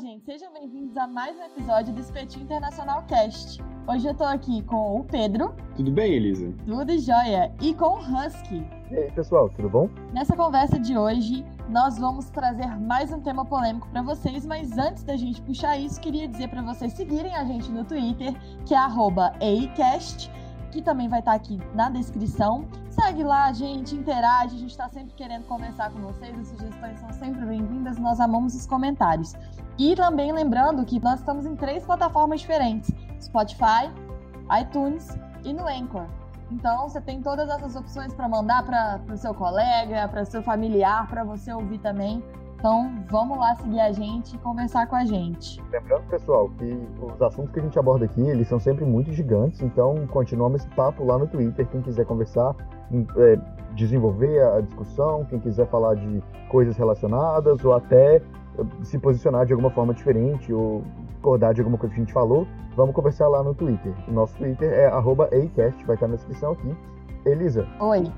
[0.00, 3.62] gente, sejam bem-vindos a mais um episódio do Espetinho Internacional Cast.
[3.86, 5.54] Hoje eu tô aqui com o Pedro.
[5.76, 6.54] Tudo bem, Elisa?
[6.64, 7.52] Tudo jóia.
[7.60, 8.66] E com o Husky.
[8.90, 9.90] E aí, pessoal, tudo bom?
[10.14, 15.02] Nessa conversa de hoje, nós vamos trazer mais um tema polêmico para vocês, mas antes
[15.02, 18.32] da gente puxar isso, queria dizer para vocês seguirem a gente no Twitter,
[18.64, 20.30] que é @acast,
[20.70, 22.66] que também vai estar tá aqui na descrição.
[22.90, 27.12] Segue lá, gente, interage, a gente está sempre querendo conversar com vocês, as sugestões são
[27.12, 29.34] sempre bem-vindas, nós amamos os comentários.
[29.78, 33.90] E também lembrando que nós estamos em três plataformas diferentes: Spotify,
[34.60, 36.06] iTunes e no Anchor.
[36.50, 41.06] Então você tem todas essas opções para mandar para o seu colega, para seu familiar,
[41.08, 42.22] para você ouvir também.
[42.60, 45.62] Então vamos lá seguir a gente e conversar com a gente.
[45.72, 49.62] Lembrando, pessoal, que os assuntos que a gente aborda aqui, eles são sempre muito gigantes,
[49.62, 52.54] então continuamos esse papo lá no Twitter, quem quiser conversar,
[53.16, 53.38] é,
[53.74, 58.20] desenvolver a discussão, quem quiser falar de coisas relacionadas ou até
[58.82, 62.46] se posicionar de alguma forma diferente ou discordar de alguma coisa que a gente falou,
[62.76, 63.94] vamos conversar lá no Twitter.
[64.06, 66.76] O nosso Twitter é @acast, vai estar na descrição aqui.
[67.24, 67.66] Elisa.
[67.80, 68.12] Oi.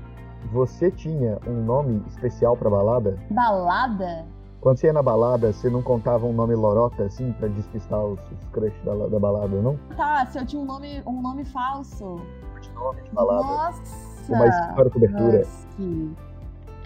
[0.51, 3.17] Você tinha um nome especial para balada?
[3.31, 4.25] Balada?
[4.61, 8.19] Quando você ia na balada, você não contava um nome lorota, assim, pra despistar os,
[8.19, 9.77] os crush da, da balada, não?
[9.97, 12.21] Tá, se eu tinha um nome, um nome falso.
[12.61, 13.43] De nome de balada.
[13.43, 14.33] Nossa!
[14.33, 15.39] Uma história cobertura.
[15.39, 15.67] Nossa.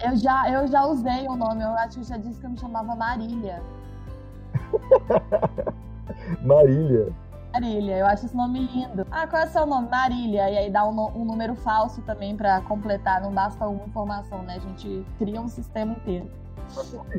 [0.04, 2.50] Eu já, eu já usei o nome, eu acho que eu já disse que eu
[2.50, 3.62] me chamava Marília.
[6.42, 7.12] Marília.
[7.58, 9.04] Marília, eu acho esse nome lindo.
[9.10, 9.88] Ah, qual é o seu nome?
[9.88, 10.48] Marília.
[10.48, 14.54] E aí dá um, um número falso também para completar, não basta uma informação, né?
[14.56, 16.30] A gente cria um sistema inteiro.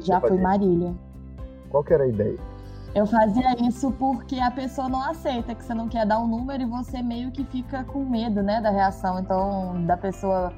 [0.01, 0.95] Já fui Marília.
[1.69, 2.37] Qual que era a ideia?
[2.95, 6.63] Eu fazia isso porque a pessoa não aceita, que você não quer dar um número
[6.63, 9.19] e você meio que fica com medo, né, da reação.
[9.19, 10.53] Então, da pessoa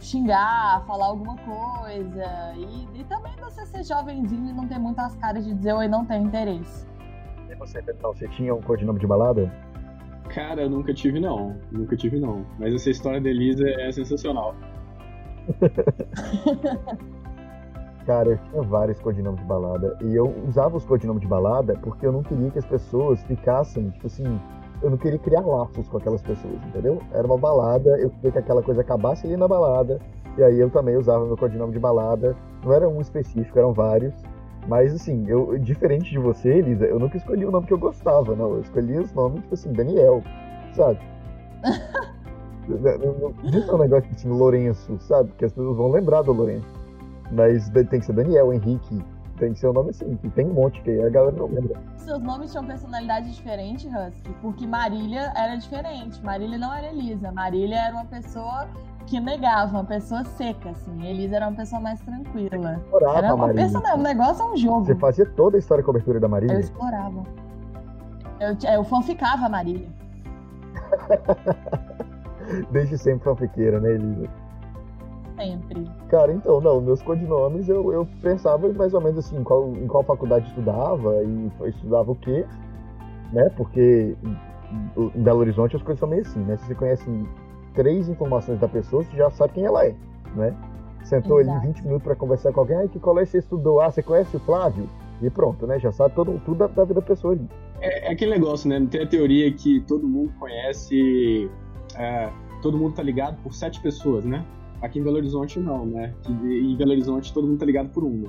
[0.00, 2.54] xingar, falar alguma coisa.
[2.56, 6.04] E, e também você ser jovenzinho e não ter muitas caras de dizer oi, não
[6.04, 6.86] tenho interesse.
[7.50, 9.52] E você, Pedro, você tinha um codinome de balada?
[10.28, 11.56] Cara, eu nunca tive não.
[11.70, 12.44] Nunca tive não.
[12.58, 14.54] Mas essa história da Elisa é sensacional.
[18.04, 19.96] Cara, eu tinha vários codinomes de balada.
[20.02, 23.90] E eu usava os codinomes de balada porque eu não queria que as pessoas ficassem,
[23.90, 24.40] tipo assim,
[24.82, 27.00] eu não queria criar laços com aquelas pessoas, entendeu?
[27.12, 30.00] Era uma balada, eu queria que aquela coisa acabasse ali na balada.
[30.38, 32.36] E aí eu também usava meu codinome de balada.
[32.64, 34.14] Não era um específico, eram vários.
[34.68, 38.34] Mas assim, eu, diferente de você, Elisa, eu nunca escolhi o nome que eu gostava,
[38.34, 38.54] não.
[38.54, 40.22] Eu escolhi os nomes, tipo assim, Daniel,
[40.74, 40.98] sabe?
[43.44, 45.30] Isso é um negócio assim, Lourenço, sabe?
[45.38, 46.66] Que as pessoas vão lembrar do Lourenço.
[47.30, 49.04] Mas tem que ser Daniel, Henrique,
[49.38, 51.80] tem que ser um nome assim, que tem um monte que a galera não lembra.
[51.96, 56.22] Seus nomes tinham personalidade diferente, Husky, porque Marília era diferente.
[56.24, 57.30] Marília não era Elisa.
[57.30, 58.68] Marília era uma pessoa
[59.06, 61.06] que negava, uma pessoa seca, assim.
[61.06, 62.74] Elisa era uma pessoa mais tranquila.
[62.74, 64.84] Explorava era uma pessoa, o negócio é um jogo.
[64.84, 66.54] Você fazia toda a história de cobertura da Marília?
[66.54, 67.22] Eu explorava.
[68.40, 69.88] Eu, eu fanficava a Marília.
[72.70, 74.28] Desde sempre fanfiqueira, né, Elisa?
[75.36, 75.90] Sempre.
[76.08, 80.02] Cara, então, não, meus codinomes eu, eu pensava mais ou menos assim, qual, em qual
[80.02, 82.46] faculdade estudava e estudava o quê,
[83.32, 83.50] né?
[83.50, 84.16] Porque
[84.96, 86.56] em Belo Horizonte as coisas são meio assim, né?
[86.56, 87.04] Se você conhece
[87.76, 89.94] três informações da pessoa, você já sabe quem ela é,
[90.34, 90.56] né?
[91.04, 91.58] Sentou Exato.
[91.58, 93.80] ali 20 minutos para conversar com alguém, ah, que colégio você estudou?
[93.80, 94.88] Ah, você conhece o Flávio?
[95.22, 95.78] E pronto, né?
[95.78, 97.48] Já sabe todo, tudo da, da vida da pessoa ali.
[97.80, 98.84] É, é, aquele negócio, né?
[98.90, 101.48] Tem a teoria que todo mundo conhece,
[101.94, 102.28] é,
[102.60, 104.44] todo mundo tá ligado por sete pessoas, né?
[104.82, 106.12] Aqui em Belo Horizonte não, né?
[106.22, 108.28] Que em Belo Horizonte todo mundo tá ligado por uma.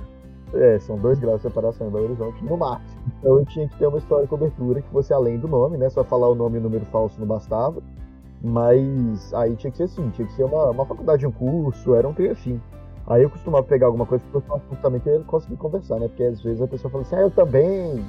[0.54, 3.02] É, são dois graus de separação em Belo Horizonte no máximo.
[3.18, 5.90] Então eu tinha que ter uma história de cobertura que fosse além do nome, né?
[5.90, 7.82] Só falar o nome e o número falso não bastava.
[8.42, 12.08] Mas aí tinha que ser assim, tinha que ser uma, uma faculdade, um curso, era
[12.08, 12.60] um trem assim.
[13.06, 16.08] Aí eu costumava pegar alguma coisa um assunto também que conseguir conversar, né?
[16.08, 18.04] Porque às vezes a pessoa fala assim, ah, eu também.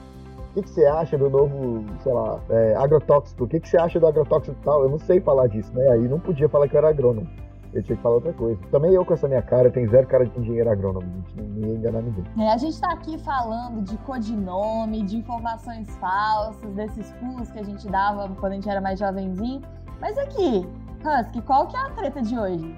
[0.49, 3.43] O que, que você acha do novo, sei lá, é, agrotóxico?
[3.43, 4.83] O que, que você acha do agrotóxico e tal?
[4.83, 5.87] Eu não sei falar disso, né?
[5.89, 7.27] Aí não podia falar que eu era agrônomo.
[7.71, 8.59] Eu tinha que falar outra coisa.
[8.71, 11.35] Também eu com essa minha cara, tenho zero cara de engenheiro agrônomo, gente.
[11.39, 12.23] Não ia enganar ninguém.
[12.39, 17.63] É, a gente tá aqui falando de codinome, de informações falsas, desses pulos que a
[17.63, 19.61] gente dava quando a gente era mais jovenzinho.
[20.01, 20.65] Mas aqui,
[21.03, 22.75] Husky, qual que é a treta de hoje?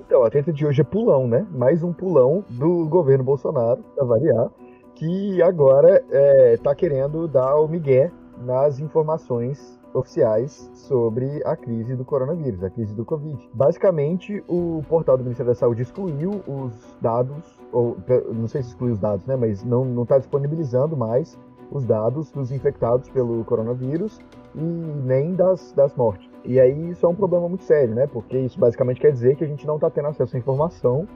[0.00, 1.46] Então, a treta de hoje é pulão, né?
[1.52, 4.50] Mais um pulão do governo Bolsonaro, pra variar,
[4.94, 12.04] que agora é, tá querendo dar o migué nas informações oficiais sobre a crise do
[12.04, 13.38] coronavírus, a crise do Covid.
[13.54, 17.96] Basicamente, o portal do Ministério da Saúde excluiu os dados, ou
[18.32, 19.36] não sei se excluiu os dados, né?
[19.36, 21.38] Mas não está disponibilizando mais
[21.70, 24.18] os dados dos infectados pelo coronavírus
[24.54, 26.31] e nem das, das mortes.
[26.44, 28.06] E aí isso é um problema muito sério, né?
[28.06, 31.06] Porque isso basicamente quer dizer que a gente não está tendo acesso à informação.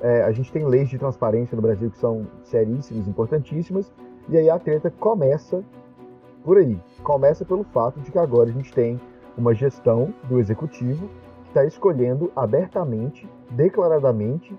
[0.00, 3.92] É, a gente tem leis de transparência no Brasil que são seríssimas, importantíssimas,
[4.28, 5.62] E aí a treta começa
[6.44, 6.78] por aí.
[7.02, 9.00] Começa pelo fato de que agora a gente tem
[9.36, 11.08] uma gestão do executivo
[11.44, 14.56] que está escolhendo abertamente, declaradamente,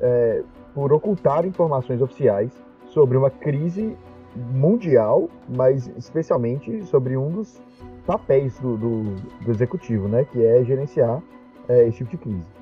[0.00, 0.42] é,
[0.74, 2.52] por ocultar informações oficiais
[2.86, 3.96] sobre uma crise
[4.36, 7.62] mundial, mas especialmente sobre um dos
[8.06, 9.02] papéis do, do,
[9.44, 11.22] do executivo, né, que é gerenciar
[11.68, 12.54] é, esse tipo de crise.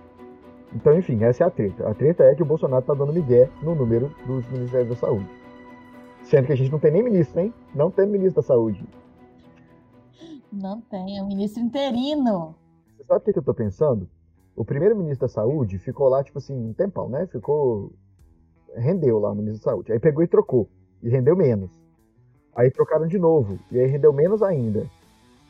[0.75, 1.89] Então, enfim, essa é a treta.
[1.89, 5.29] A treta é que o Bolsonaro está dando migué no número dos ministérios da saúde.
[6.23, 7.53] Sendo que a gente não tem nem ministro, hein?
[7.75, 8.87] Não tem ministro da saúde.
[10.51, 12.55] Não tem, é um ministro interino.
[12.97, 14.09] Você sabe o que, que eu tô pensando?
[14.55, 17.27] O primeiro ministro da saúde ficou lá, tipo assim, um tempão, né?
[17.27, 17.93] Ficou.
[18.75, 19.93] Rendeu lá o ministro da saúde.
[19.93, 20.69] Aí pegou e trocou.
[21.03, 21.71] E rendeu menos.
[22.55, 23.59] Aí trocaram de novo.
[23.71, 24.87] E aí rendeu menos ainda.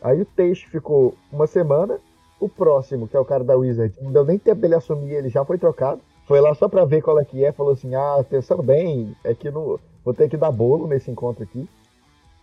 [0.02, 1.98] Aí o Teixe ficou uma semana.
[2.40, 5.28] O próximo, que é o cara da Wizard, não deu nem tempo dele assumir, ele
[5.28, 6.00] já foi trocado.
[6.26, 7.52] Foi lá só pra ver qual é que é.
[7.52, 9.78] Falou assim: ah, pensando bem, é que não.
[10.04, 11.68] Vou ter que dar bolo nesse encontro aqui.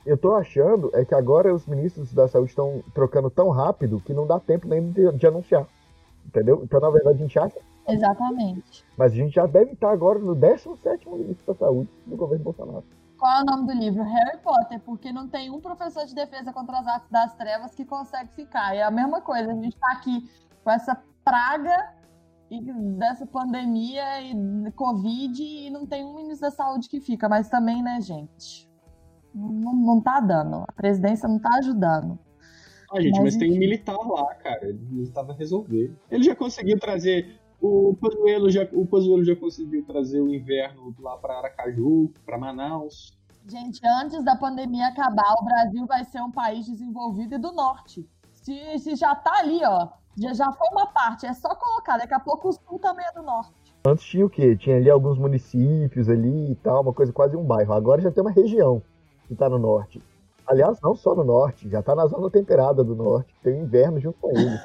[0.06, 4.14] Eu tô achando é que agora os ministros da saúde estão trocando tão rápido que
[4.14, 5.68] não dá tempo nem de, de, anunciar.
[6.26, 6.62] Entendeu?
[6.64, 7.58] Então, na verdade, a gente acha.
[7.88, 8.86] Exatamente.
[8.98, 12.84] Mas a gente já deve estar agora no 17 ministro da saúde do governo Bolsonaro.
[13.20, 14.02] Qual é o nome do livro?
[14.02, 17.84] Harry Potter, porque não tem um professor de defesa contra as artes das trevas que
[17.84, 18.74] consegue ficar.
[18.74, 20.30] É a mesma coisa, a gente tá aqui
[20.64, 21.94] com essa praga
[22.98, 27.84] dessa pandemia e Covid e não tem um ministro da saúde que fica, mas também,
[27.84, 28.68] né, gente?
[29.36, 30.64] Não, não tá dando.
[30.68, 32.18] A presidência não tá ajudando.
[32.92, 34.68] Ah, gente, mas, mas tem um militar lá, cara.
[34.68, 35.94] Ele estava resolver.
[36.10, 37.39] Ele já conseguiu trazer.
[37.62, 43.18] O Pazuello já, o Pazuello já conseguiu trazer o inverno lá para Aracaju, para Manaus.
[43.48, 48.08] Gente, antes da pandemia acabar, o Brasil vai ser um país desenvolvido e do norte.
[48.34, 51.98] Se, se já tá ali, ó, já, já foi uma parte, é só colocar.
[51.98, 53.54] Daqui a pouco o sul também é do norte.
[53.86, 54.56] Antes tinha o quê?
[54.56, 57.74] Tinha ali alguns municípios ali e tal, uma coisa quase um bairro.
[57.74, 58.82] Agora já tem uma região
[59.28, 60.02] que está no norte.
[60.50, 64.00] Aliás, não só no norte, já está na zona temperada do norte, tem o inverno
[64.00, 64.60] junto com eles.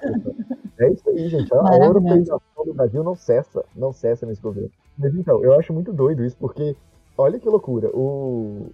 [0.81, 1.55] é isso aí, gente.
[1.55, 4.71] A europeização do Brasil não cessa, não cessa nesse governo.
[4.97, 6.75] Mas então, eu acho muito doido isso, porque
[7.19, 7.91] olha que loucura.
[7.93, 8.71] O,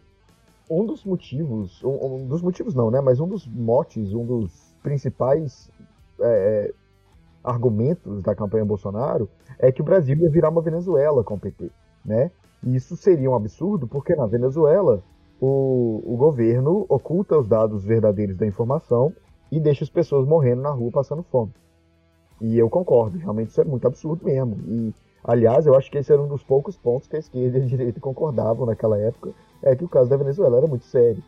[0.71, 3.01] um dos motivos, um, um, dos motivos não, né?
[3.01, 5.69] Mas um dos motes, um dos principais
[6.21, 6.73] é,
[7.43, 9.29] argumentos da campanha Bolsonaro
[9.59, 11.73] é que o Brasil ia virar uma Venezuela com o PT,
[12.05, 12.31] né?
[12.63, 15.03] E isso seria um absurdo, porque na Venezuela
[15.41, 19.13] o, o governo oculta os dados verdadeiros da informação
[19.51, 21.53] e deixa as pessoas morrendo na rua passando fome.
[22.41, 24.57] E eu concordo, realmente isso é muito absurdo mesmo.
[24.67, 24.95] E,
[25.25, 27.67] aliás, eu acho que esse era um dos poucos pontos que a esquerda e a
[27.67, 29.33] direita concordavam naquela época,
[29.63, 31.23] é que o caso da Venezuela era muito sério.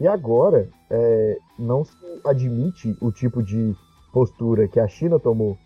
[0.00, 1.92] E agora, é, não se
[2.24, 3.74] admite o tipo de
[4.12, 5.58] postura que a China tomou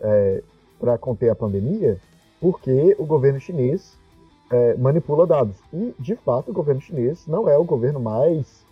[0.00, 0.42] é,
[0.78, 1.98] para conter a pandemia,
[2.40, 3.96] porque o governo chinês
[4.50, 5.56] é, manipula dados.
[5.72, 8.64] E, de fato, o governo chinês não é o governo mais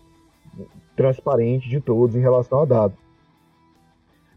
[0.97, 2.99] transparente de todos em relação a dados.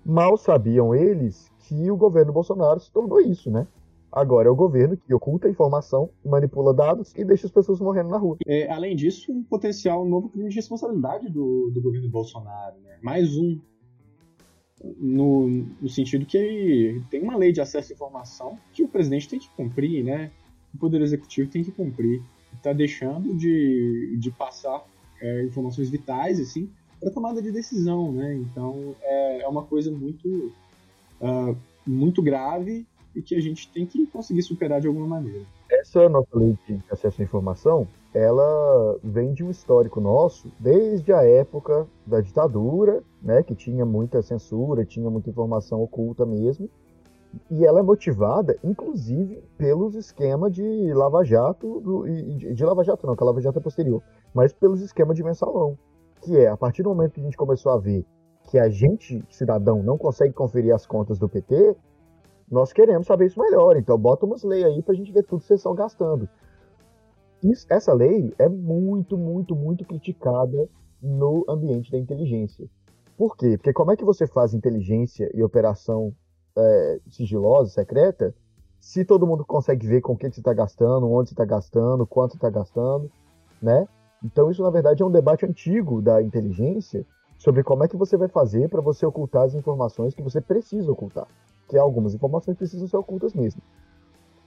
[0.04, 3.68] Mal sabiam eles que o governo Bolsonaro se tornou isso, né?
[4.12, 8.18] Agora é o governo que oculta informação, manipula dados e deixa as pessoas morrendo na
[8.18, 8.38] rua.
[8.48, 12.78] É, além disso, um potencial novo crime de responsabilidade do, do governo Bolsonaro.
[12.80, 12.98] Né?
[13.04, 13.60] Mais um.
[15.00, 19.40] No, no sentido que tem uma lei de acesso à informação que o presidente tem
[19.40, 20.32] que cumprir, né?
[20.74, 22.22] O Poder Executivo tem que cumprir.
[22.54, 24.84] Está deixando de, de passar
[25.22, 26.70] é, informações vitais assim,
[27.00, 28.12] para tomada de decisão.
[28.12, 28.36] Né?
[28.36, 30.52] Então é, é uma coisa muito,
[31.22, 31.56] uh,
[31.86, 35.44] muito grave e que a gente tem que conseguir superar de alguma maneira.
[35.72, 41.24] Essa nossa lei de acesso à informação, ela vem de um histórico nosso desde a
[41.24, 46.70] época da ditadura, né, que tinha muita censura, tinha muita informação oculta mesmo,
[47.50, 53.24] e ela é motivada, inclusive, pelos esquemas de lava-jato, do, de, de lava-jato não, que
[53.24, 54.02] a lava-jato é posterior,
[54.34, 55.78] mas pelos esquemas de mensalão,
[56.22, 58.06] que é, a partir do momento que a gente começou a ver
[58.50, 61.76] que a gente, cidadão, não consegue conferir as contas do PT,
[62.50, 65.48] nós queremos saber isso melhor, então bota umas leis aí pra gente ver tudo que
[65.48, 66.30] vocês estão gastando.
[67.44, 70.68] Isso, essa lei é muito, muito, muito criticada
[71.02, 72.68] no ambiente da inteligência.
[73.18, 73.58] Por quê?
[73.58, 76.14] Porque como é que você faz inteligência e operação
[76.58, 78.34] é, sigilosa, secreta,
[78.80, 82.06] se todo mundo consegue ver com o que, você está gastando, onde você está gastando,
[82.06, 83.12] quanto você está gastando,
[83.62, 83.88] né?
[84.24, 87.06] Então isso na verdade é um debate antigo da inteligência
[87.38, 90.92] sobre como é que você vai fazer para você ocultar as informações que você precisa
[90.92, 91.28] ocultar,
[91.68, 93.62] que algumas informações precisam ser ocultas mesmo.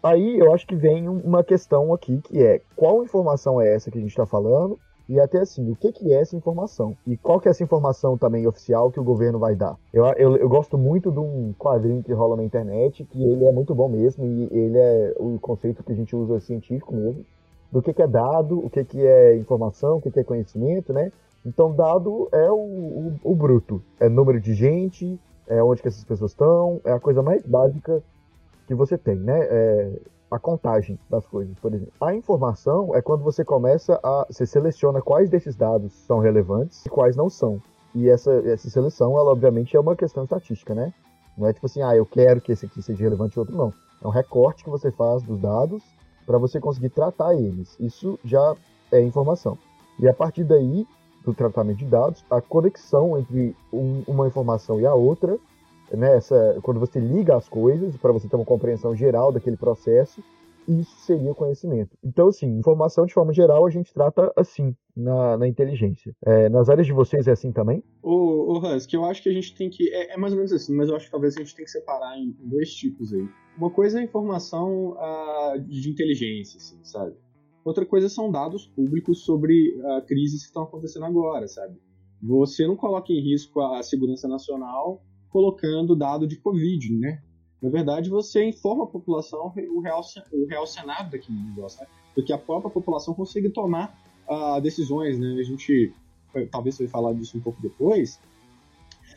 [0.03, 3.99] Aí eu acho que vem uma questão aqui que é qual informação é essa que
[3.99, 4.79] a gente está falando
[5.11, 6.97] e até assim, o que, que é essa informação?
[7.05, 9.77] E qual que é essa informação também oficial que o governo vai dar?
[9.93, 13.51] Eu, eu, eu gosto muito de um quadrinho que rola na internet, que ele é
[13.51, 17.27] muito bom mesmo, e ele é o conceito que a gente usa científico mesmo,
[17.73, 20.93] do que, que é dado, o que, que é informação, o que, que é conhecimento,
[20.93, 21.11] né?
[21.45, 23.83] Então, dado é o, o, o, bruto.
[23.99, 28.01] É número de gente, é onde que essas pessoas estão, é a coisa mais básica
[28.69, 29.41] que você tem, né?
[29.41, 29.91] É
[30.31, 31.93] a contagem das coisas, por exemplo.
[32.01, 34.27] A informação é quando você começa a...
[34.29, 37.61] Você seleciona quais desses dados são relevantes e quais não são.
[37.95, 40.95] E essa, essa seleção, ela obviamente é uma questão estatística, né?
[41.37, 43.73] Não é tipo assim, ah, eu quero que esse aqui seja relevante e outro não.
[44.03, 45.83] É um recorte que você faz dos dados
[46.27, 47.77] para você conseguir tratar eles.
[47.81, 48.55] Isso já
[48.93, 49.59] é informação.
[49.99, 50.87] E a partir daí,
[51.25, 55.39] do tratamento de dados, a conexão entre um, uma informação e a outra,
[55.93, 56.19] né,
[56.63, 60.23] quando você liga as coisas, para você ter uma compreensão geral daquele processo,
[60.69, 61.97] isso seria conhecimento.
[62.03, 66.15] Então, assim, informação de forma geral a gente trata assim na, na inteligência.
[66.25, 67.83] É, nas áreas de vocês é assim também?
[68.03, 69.93] O, o Husky, eu acho que a gente tem que.
[69.93, 71.71] É, é, mais ou menos assim, mas eu acho que talvez a gente tem que
[71.71, 73.27] separar em, dois tipos aí.
[73.57, 77.15] Uma coisa é informação uh, de inteligência, assim, sabe?
[77.65, 81.77] Outra coisa são dados públicos sobre uh, crises que estão acontecendo agora, sabe?
[82.23, 87.23] Você não coloca em risco a segurança nacional colocando dado de Covid, né?
[87.63, 90.01] Na verdade, você informa a população o real,
[90.33, 91.87] o real cenário daquele negócio, né?
[92.15, 95.37] Porque a própria população consegue tomar uh, decisões, né?
[95.39, 95.93] A gente,
[96.51, 98.19] talvez você vai falar disso um pouco depois,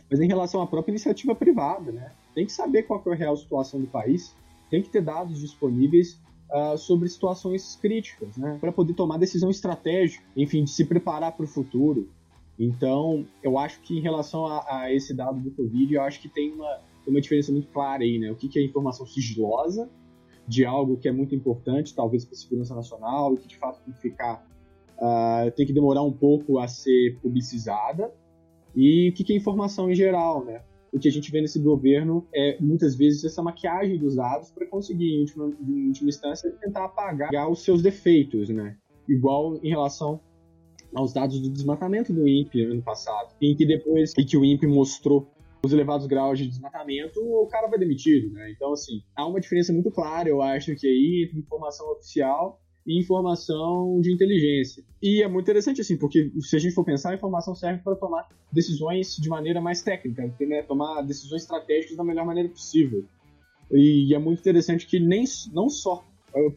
[0.09, 2.11] mas em relação à própria iniciativa privada, né?
[2.35, 4.35] Tem que saber qual é a real situação do país,
[4.69, 6.19] tem que ter dados disponíveis
[6.51, 8.57] uh, sobre situações críticas, né?
[8.59, 12.09] Para poder tomar decisão estratégica, enfim, de se preparar para o futuro.
[12.57, 16.29] Então, eu acho que em relação a, a, esse dado do Covid, eu acho que
[16.29, 18.31] tem uma, uma diferença muito clara aí, né?
[18.31, 19.89] O que, que é informação sigilosa
[20.47, 23.81] de algo que é muito importante, talvez para a segurança nacional, e que de fato
[23.83, 24.45] tem que ficar,
[24.97, 28.13] uh, tem que demorar um pouco a ser publicizada,
[28.75, 30.61] e o que, que é informação em geral, né?
[30.91, 34.67] O que a gente vê nesse governo é muitas vezes essa maquiagem dos dados para
[34.67, 38.77] conseguir, em última, em última instância, tentar apagar os seus defeitos, né?
[39.07, 40.19] Igual em relação
[40.95, 45.27] aos dados do desmatamento do INPE ano passado, em que depois que o INPE mostrou
[45.63, 48.51] os elevados graus de desmatamento, o cara vai demitido, né?
[48.51, 52.99] Então, assim, há uma diferença muito clara, eu acho que aí, entre informação oficial e
[52.99, 54.83] informação de inteligência.
[55.01, 57.95] E é muito interessante, assim, porque se a gente for pensar, a informação serve para
[57.95, 60.63] tomar decisões de maneira mais técnica, né?
[60.63, 63.05] tomar decisões estratégicas da melhor maneira possível.
[63.71, 65.23] E é muito interessante que nem,
[65.53, 66.03] não só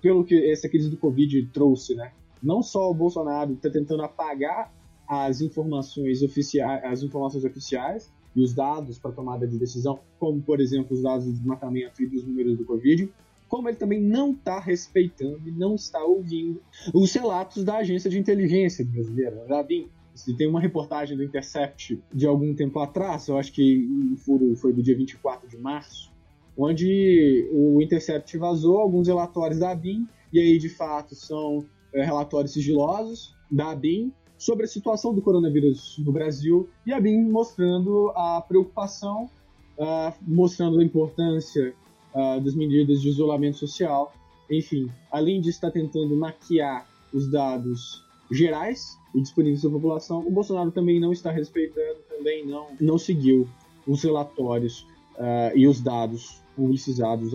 [0.00, 2.12] pelo que essa crise do Covid trouxe, né?
[2.43, 4.73] Não só o Bolsonaro está tentando apagar
[5.09, 10.61] as informações oficiais, as informações oficiais, e os dados para tomada de decisão, como por
[10.61, 13.11] exemplo os dados do desmatamento e dos números do Covid,
[13.49, 16.61] como ele também não está respeitando e não está ouvindo
[16.93, 19.88] os relatos da agência de inteligência brasileira, da DIN.
[20.37, 24.73] Tem uma reportagem do Intercept de algum tempo atrás, eu acho que o furo foi
[24.73, 26.12] do dia 24 de março,
[26.57, 31.64] onde o Intercept vazou alguns relatórios da BIM, e aí de fato são
[32.05, 38.11] relatórios sigilosos da BIM sobre a situação do coronavírus no Brasil e a BIM mostrando
[38.15, 39.31] a preocupação,
[39.79, 41.75] uh, mostrando a importância
[42.15, 44.12] uh, das medidas de isolamento social.
[44.50, 50.71] Enfim, além de estar tentando maquiar os dados gerais e disponíveis à população, o Bolsonaro
[50.71, 53.49] também não está respeitando, também não, não seguiu
[53.87, 57.33] os relatórios uh, e os dados publicizados,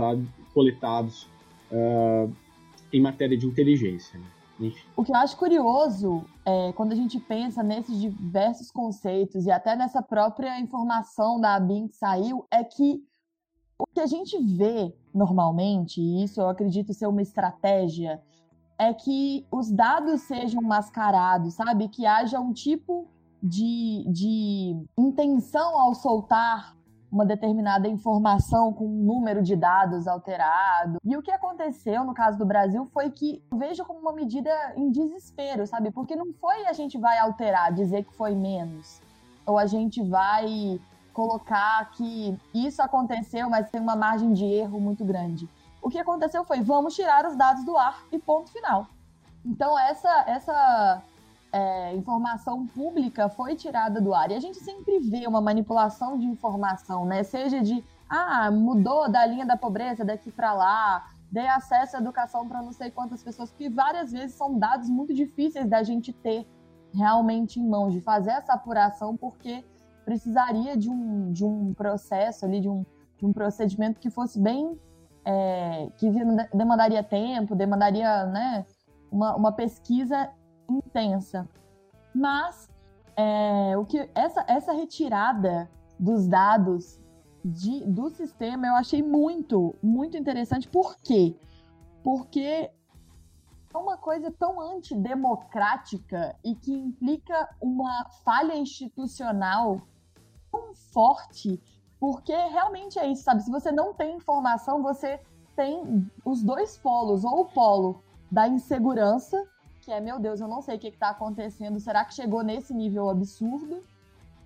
[0.53, 1.27] coletados
[2.91, 4.20] em matéria de inteligência.
[4.20, 4.25] Né?
[4.96, 9.75] O que eu acho curioso é quando a gente pensa nesses diversos conceitos e até
[9.75, 13.03] nessa própria informação da ABIN que saiu, é que
[13.80, 18.22] o que a gente vê normalmente, e isso eu acredito ser uma estratégia,
[18.77, 21.88] é que os dados sejam mascarados, sabe?
[21.88, 23.08] Que haja um tipo
[23.41, 26.75] de, de intenção ao soltar
[27.12, 30.98] uma determinada informação com um número de dados alterado.
[31.03, 34.50] E o que aconteceu no caso do Brasil foi que eu vejo como uma medida
[34.77, 35.91] em desespero, sabe?
[35.91, 39.01] Porque não foi a gente vai alterar, dizer que foi menos,
[39.46, 40.80] ou a gente vai
[41.13, 45.50] colocar que isso aconteceu, mas tem uma margem de erro muito grande.
[45.82, 48.88] O que aconteceu foi vamos tirar os dados do ar e ponto final.
[49.44, 51.01] Então essa essa
[51.51, 54.31] é, informação pública foi tirada do ar.
[54.31, 57.24] E a gente sempre vê uma manipulação de informação, né?
[57.24, 62.48] Seja de, ah, mudou da linha da pobreza daqui para lá, dei acesso à educação
[62.48, 66.48] para não sei quantas pessoas, que várias vezes são dados muito difíceis da gente ter
[66.93, 69.63] realmente em mãos, de fazer essa apuração, porque
[70.05, 72.86] precisaria de um, de um processo ali, de um,
[73.17, 74.79] de um procedimento que fosse bem.
[75.24, 76.10] É, que
[76.51, 78.65] demandaria tempo, demandaria né,
[79.12, 80.31] uma, uma pesquisa
[80.70, 81.48] intensa.
[82.13, 82.70] Mas
[83.15, 87.00] é, o que essa, essa retirada dos dados
[87.44, 90.68] de, do sistema eu achei muito, muito interessante.
[90.68, 91.36] Por quê?
[92.03, 92.72] Porque
[93.74, 99.82] é uma coisa tão antidemocrática e que implica uma falha institucional
[100.51, 101.62] tão forte,
[102.00, 103.44] porque realmente é isso, sabe?
[103.44, 105.22] Se você não tem informação, você
[105.56, 109.38] tem os dois polos, ou o polo da insegurança,
[109.81, 112.73] que é, meu Deus, eu não sei o que está acontecendo, será que chegou nesse
[112.73, 113.81] nível absurdo?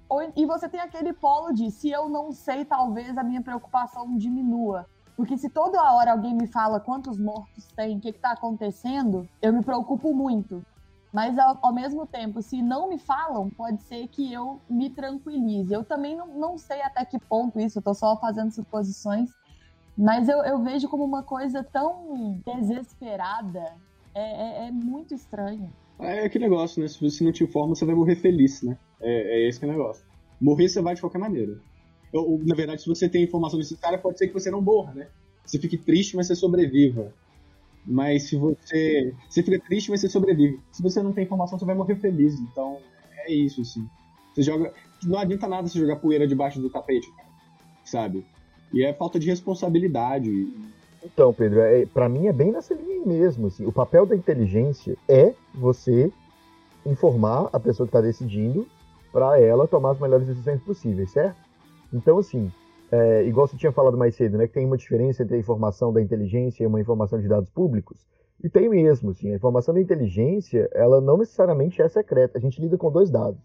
[0.07, 4.17] Ou, e você tem aquele polo de, se eu não sei, talvez a minha preocupação
[4.17, 4.85] diminua.
[5.15, 9.53] Porque se toda hora alguém me fala quantos mortos tem, o que está acontecendo, eu
[9.53, 10.63] me preocupo muito.
[11.11, 15.73] Mas ao, ao, mesmo tempo, se não me falam, pode ser que eu me tranquilize.
[15.73, 19.29] Eu também não, não sei até que ponto isso, eu tô só fazendo suposições.
[19.97, 23.73] Mas eu, eu vejo como uma coisa tão desesperada.
[24.15, 25.69] É, é, é muito estranho.
[25.99, 26.87] É aquele negócio, né?
[26.87, 28.77] Se você não te informa, você vai morrer feliz, né?
[29.01, 30.05] É, é esse que é o negócio.
[30.39, 31.59] Morrer você vai de qualquer maneira.
[32.13, 35.07] Ou, na verdade, se você tem informação necessária, pode ser que você não morra, né?
[35.45, 37.13] Você fique triste, mas você sobreviva.
[37.85, 39.13] Mas se você.
[39.29, 40.59] Você fica triste, mas você sobrevive.
[40.71, 42.39] Se você não tem informação, você vai morrer feliz.
[42.39, 42.79] Então,
[43.17, 43.87] é isso, assim.
[44.33, 44.73] Você joga.
[45.03, 47.07] Não adianta nada você jogar poeira debaixo do tapete,
[47.83, 48.25] sabe?
[48.73, 50.29] E é falta de responsabilidade.
[51.05, 53.47] Então, Pedro, é, para mim é bem nessa linha mesmo.
[53.47, 56.11] Assim, o papel da inteligência é você
[56.85, 58.67] informar a pessoa que está decidindo
[59.13, 61.37] para ela tomar as melhores decisões possíveis, certo?
[61.93, 62.51] Então, assim,
[62.91, 65.93] é, igual você tinha falado mais cedo, né, que tem uma diferença entre a informação
[65.93, 68.05] da inteligência e uma informação de dados públicos.
[68.43, 72.37] E tem mesmo, assim, a informação da inteligência, ela não necessariamente é secreta.
[72.37, 73.39] A gente lida com dois dados.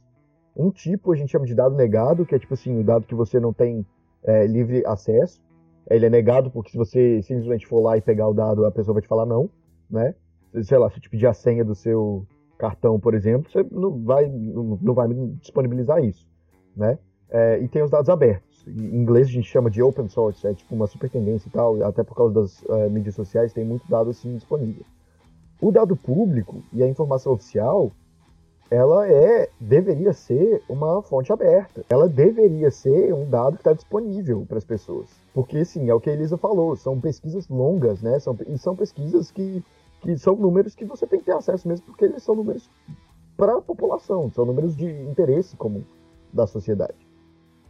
[0.56, 3.14] Um tipo a gente chama de dado negado, que é tipo assim, o dado que
[3.14, 3.86] você não tem
[4.24, 5.40] é, livre acesso.
[5.88, 8.94] Ele é negado porque se você simplesmente for lá e pegar o dado, a pessoa
[8.94, 9.48] vai te falar não,
[9.90, 10.14] né?
[10.62, 12.26] Sei lá, se eu te pedir a senha do seu
[12.58, 15.08] cartão, por exemplo, você não vai, não vai
[15.40, 16.28] disponibilizar isso,
[16.76, 16.98] né?
[17.30, 18.66] É, e tem os dados abertos.
[18.66, 21.82] Em inglês a gente chama de open source, é tipo uma super tendência e tal,
[21.82, 24.84] até por causa das uh, mídias sociais tem muito dado assim disponível.
[25.60, 27.92] O dado público e a informação oficial,
[28.70, 31.84] ela é deveria ser uma fonte aberta.
[31.88, 35.08] Ela deveria ser um dado que está disponível para as pessoas.
[35.34, 38.18] Porque, sim, é o que a Elisa falou, são pesquisas longas, né?
[38.20, 39.62] São, e são pesquisas que,
[40.00, 42.70] que são números que você tem que ter acesso mesmo, porque eles são números
[43.36, 45.82] para a população, são números de interesse comum
[46.32, 47.08] da sociedade.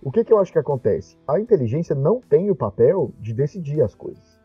[0.03, 1.17] O que, que eu acho que acontece?
[1.29, 4.41] A inteligência não tem o papel de decidir as coisas.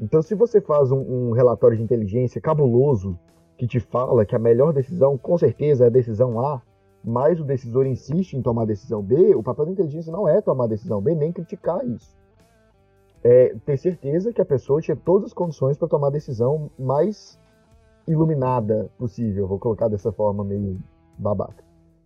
[0.00, 3.18] Então, se você faz um, um, relatório de inteligência cabuloso
[3.58, 6.62] que te fala que a melhor decisão, com certeza, é a decisão A,
[7.04, 10.40] mas o decisor insiste em tomar a decisão B, o papel da inteligência não é
[10.40, 12.16] tomar a decisão B, nem criticar isso.
[13.22, 17.36] É ter certeza que a pessoa tinha todas as condições para tomar a decisão mais
[18.06, 20.78] iluminada possível, vou colocar dessa forma meio
[21.18, 21.64] babaca.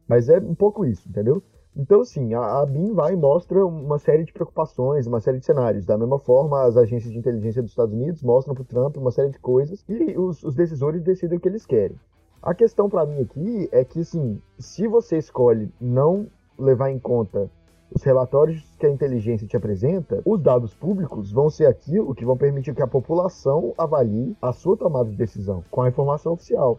[0.09, 1.43] Mas é um pouco isso, entendeu?
[1.75, 5.47] Então, sim, a, a BIM vai e mostra uma série de preocupações, uma série de
[5.47, 5.87] cenários.
[5.87, 9.11] Da mesma forma, as agências de inteligência dos Estados Unidos mostram para o Trump uma
[9.11, 11.97] série de coisas e os, os decisores decidem o que eles querem.
[12.43, 16.27] A questão para mim aqui é que, assim, se você escolhe não
[16.59, 17.51] levar em conta
[17.95, 22.37] os relatórios que a inteligência te apresenta, os dados públicos vão ser aquilo que vão
[22.37, 26.79] permitir que a população avalie a sua tomada de decisão com a informação oficial,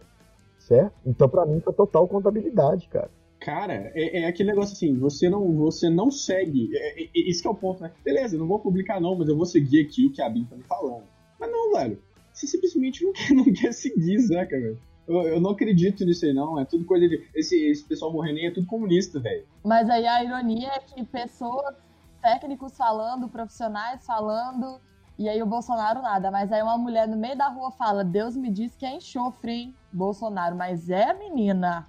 [0.58, 0.92] certo?
[1.04, 3.10] Então, para mim, é total contabilidade, cara.
[3.44, 6.70] Cara, é, é, aquele negócio assim, você não, você não segue.
[6.74, 7.92] É, é, que é o ponto, né?
[8.02, 10.56] Beleza, não vou publicar não, mas eu vou seguir aqui o que a Bim tá
[10.56, 11.04] me falando.
[11.38, 12.02] Mas não, velho.
[12.32, 14.78] Você simplesmente não quer, não quer seguir, né, cara?
[15.06, 16.58] Eu, eu, não acredito nisso aí, não.
[16.58, 17.22] É tudo coisa de.
[17.34, 19.44] Esse, esse pessoal morrendo aí é tudo comunista, velho.
[19.62, 21.76] Mas aí a ironia é que pessoas,
[22.22, 24.80] técnicos falando, profissionais falando,
[25.18, 26.30] e aí o Bolsonaro nada.
[26.30, 29.52] Mas aí uma mulher no meio da rua fala: Deus me disse que é enxofre,
[29.52, 30.56] hein, Bolsonaro.
[30.56, 31.86] Mas é, menina.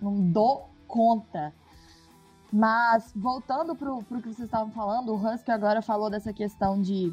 [0.00, 1.54] Não dou conta.
[2.50, 7.12] Mas, voltando para o que vocês estavam falando, o Husky agora falou dessa questão de,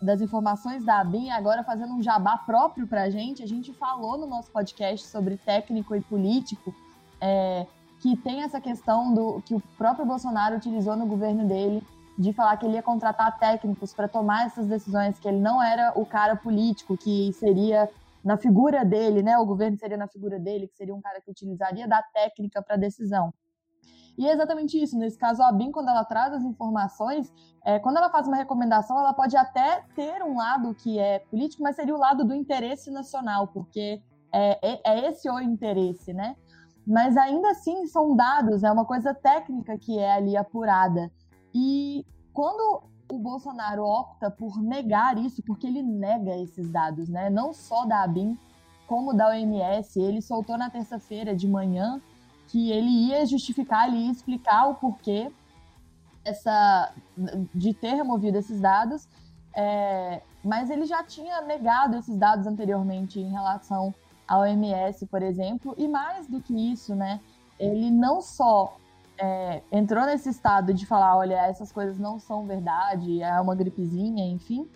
[0.00, 3.42] das informações da ABIN, agora fazendo um jabá próprio para a gente.
[3.42, 6.74] A gente falou no nosso podcast sobre técnico e político,
[7.20, 7.66] é,
[8.00, 11.86] que tem essa questão do que o próprio Bolsonaro utilizou no governo dele,
[12.18, 15.92] de falar que ele ia contratar técnicos para tomar essas decisões, que ele não era
[15.94, 17.90] o cara político que seria
[18.24, 19.38] na figura dele, né?
[19.38, 22.76] O governo seria na figura dele, que seria um cara que utilizaria da técnica para
[22.76, 23.32] decisão.
[24.16, 24.98] E é exatamente isso.
[24.98, 27.32] Nesse caso, a BIM, quando ela traz as informações,
[27.64, 31.62] é, quando ela faz uma recomendação, ela pode até ter um lado que é político,
[31.62, 34.02] mas seria o lado do interesse nacional, porque
[34.32, 36.36] é, é, é esse o interesse, né?
[36.86, 41.10] Mas ainda assim são dados, é uma coisa técnica que é ali apurada.
[41.54, 47.28] E quando o Bolsonaro opta por negar isso, porque ele nega esses dados, né?
[47.28, 48.38] Não só da ABIN,
[48.86, 50.00] como da OMS.
[50.00, 52.00] Ele soltou na terça-feira de manhã
[52.48, 55.30] que ele ia justificar, ele ia explicar o porquê
[56.24, 56.92] essa,
[57.54, 59.08] de ter removido esses dados.
[59.54, 63.94] É, mas ele já tinha negado esses dados anteriormente em relação
[64.26, 67.20] ao OMS, por exemplo, e mais do que isso, né?
[67.58, 68.76] Ele não só
[69.20, 74.24] é, entrou nesse estado de falar, olha, essas coisas não são verdade, é uma gripezinha,
[74.24, 74.68] enfim,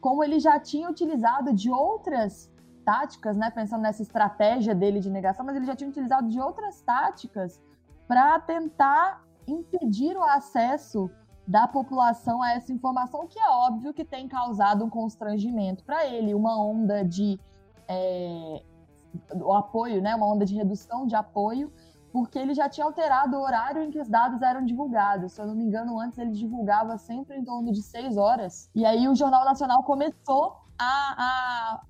[0.00, 2.50] como ele já tinha utilizado de outras
[2.84, 6.80] táticas, né, pensando nessa estratégia dele de negação, mas ele já tinha utilizado de outras
[6.80, 7.60] táticas
[8.08, 11.10] para tentar impedir o acesso
[11.46, 16.34] da população a essa informação, que é óbvio que tem causado um constrangimento para ele,
[16.34, 17.38] uma onda de
[17.86, 18.62] é,
[19.34, 21.70] o apoio, né, uma onda de redução de apoio
[22.12, 25.32] porque ele já tinha alterado o horário em que os dados eram divulgados.
[25.32, 28.68] Se eu não me engano, antes ele divulgava sempre em torno de seis horas.
[28.74, 31.80] E aí o Jornal Nacional começou a,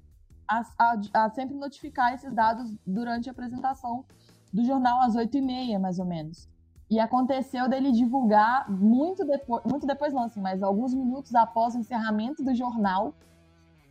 [0.49, 4.05] a, a, a sempre notificar esses dados durante a apresentação
[4.53, 6.49] do jornal às oito e meia, mais ou menos.
[6.91, 11.79] E aconteceu dele divulgar muito depois, muito depois não, assim, mas alguns minutos após o
[11.79, 13.15] encerramento do jornal,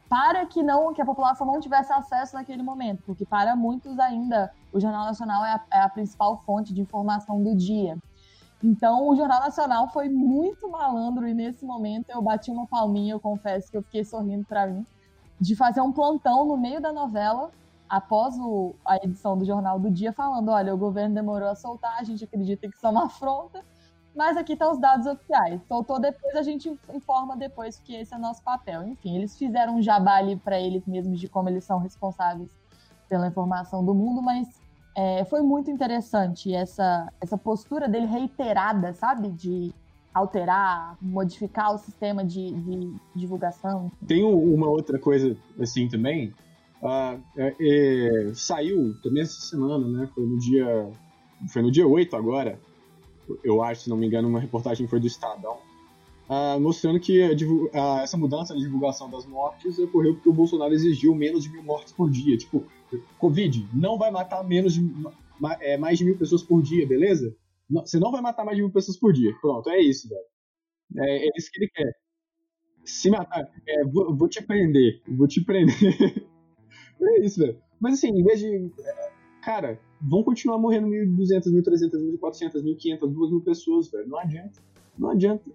[0.09, 4.51] para que não que a população não tivesse acesso naquele momento, porque para muitos ainda
[4.73, 7.95] o Jornal Nacional é a, é a principal fonte de informação do dia.
[8.61, 13.19] Então, o Jornal Nacional foi muito malandro e nesse momento eu bati uma palminha, eu
[13.19, 14.85] confesso que eu fiquei sorrindo para mim,
[15.39, 17.51] de fazer um plantão no meio da novela,
[17.87, 21.97] após o, a edição do Jornal do Dia, falando: olha, o governo demorou a soltar,
[21.97, 23.63] a gente acredita que isso é uma afronta,
[24.15, 25.61] mas aqui estão os dados oficiais.
[25.67, 28.83] Soltou depois, a gente informa depois, que esse é o nosso papel.
[28.87, 32.49] Enfim, eles fizeram um jabá ali para eles mesmos de como eles são responsáveis
[33.07, 34.47] pela informação do mundo, mas
[34.95, 39.29] é, foi muito interessante essa, essa postura dele reiterada, sabe?
[39.29, 39.73] De
[40.13, 43.91] alterar, modificar o sistema de, de divulgação.
[44.07, 46.33] Tem uma outra coisa assim também.
[46.81, 50.09] Uh, é, é, saiu também essa semana, né?
[50.13, 50.89] Foi no dia.
[51.47, 52.59] Foi no dia 8 agora
[53.43, 55.57] eu acho, se não me engano, uma reportagem foi do Estadão,
[56.29, 57.69] uh, mostrando que uh,
[58.01, 61.93] essa mudança na divulgação das mortes ocorreu porque o Bolsonaro exigiu menos de mil mortes
[61.93, 62.37] por dia.
[62.37, 62.65] Tipo,
[63.17, 64.81] Covid não vai matar menos de,
[65.61, 67.35] é, mais de mil pessoas por dia, beleza?
[67.69, 69.33] Não, você não vai matar mais de mil pessoas por dia.
[69.41, 70.21] Pronto, é isso, velho.
[70.97, 71.93] É, é isso que ele quer.
[72.83, 75.75] Se matar, é, vou, vou te prender, vou te prender.
[77.01, 77.61] é isso, velho.
[77.79, 78.71] Mas assim, em vez de.
[79.39, 84.07] É, cara, vão continuar morrendo 1.200, 1.300, 1.400, 1.500, 2.000 pessoas, velho.
[84.07, 84.61] Não adianta.
[84.97, 85.49] Não adianta.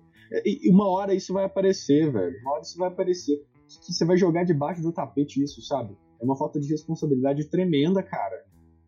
[0.44, 2.36] E uma hora isso vai aparecer, velho.
[2.40, 3.42] Uma hora isso vai aparecer.
[3.68, 5.96] Você vai jogar debaixo do tapete isso, sabe?
[6.20, 8.44] É uma falta de responsabilidade tremenda, cara.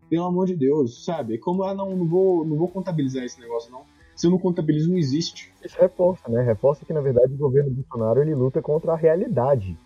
[0.08, 1.38] Pelo amor de Deus, sabe?
[1.38, 3.82] Como, ah, não, não vou, não vou contabilizar esse negócio, não.
[4.14, 5.52] Se eu não contabilizo, não existe.
[5.62, 6.42] Isso reforça, né?
[6.42, 9.76] Reforça que, na verdade, o governo Bolsonaro ele luta contra a realidade.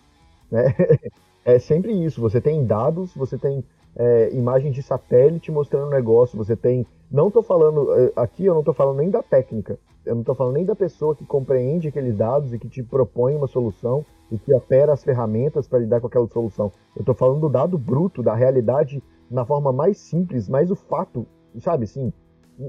[0.51, 0.75] Né?
[1.43, 2.21] É sempre isso.
[2.21, 3.65] Você tem dados, você tem
[3.97, 6.87] é, imagem de satélite mostrando o negócio, você tem.
[7.11, 7.93] Não estou falando.
[7.95, 10.75] É, aqui eu não estou falando nem da técnica, eu não estou falando nem da
[10.75, 15.03] pessoa que compreende aqueles dados e que te propõe uma solução e que opera as
[15.03, 16.73] ferramentas para lidar com aquela solução.
[16.97, 21.27] Eu estou falando do dado bruto, da realidade na forma mais simples, mais o fato,
[21.59, 22.13] sabe, sim,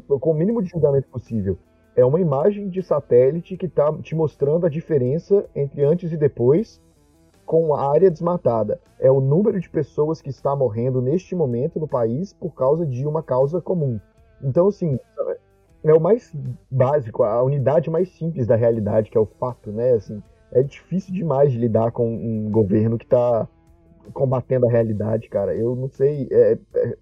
[0.07, 1.57] com o mínimo de julgamento possível.
[1.95, 6.81] É uma imagem de satélite que está te mostrando a diferença entre antes e depois
[7.51, 8.79] com a área desmatada.
[8.97, 13.05] É o número de pessoas que está morrendo neste momento no país por causa de
[13.05, 13.99] uma causa comum.
[14.41, 14.97] Então, assim,
[15.83, 16.33] é o mais
[16.71, 19.91] básico, a unidade mais simples da realidade, que é o fato, né?
[19.91, 23.45] Assim, é difícil demais de lidar com um governo que está
[24.13, 25.53] combatendo a realidade, cara.
[25.53, 26.97] Eu não sei, é, é,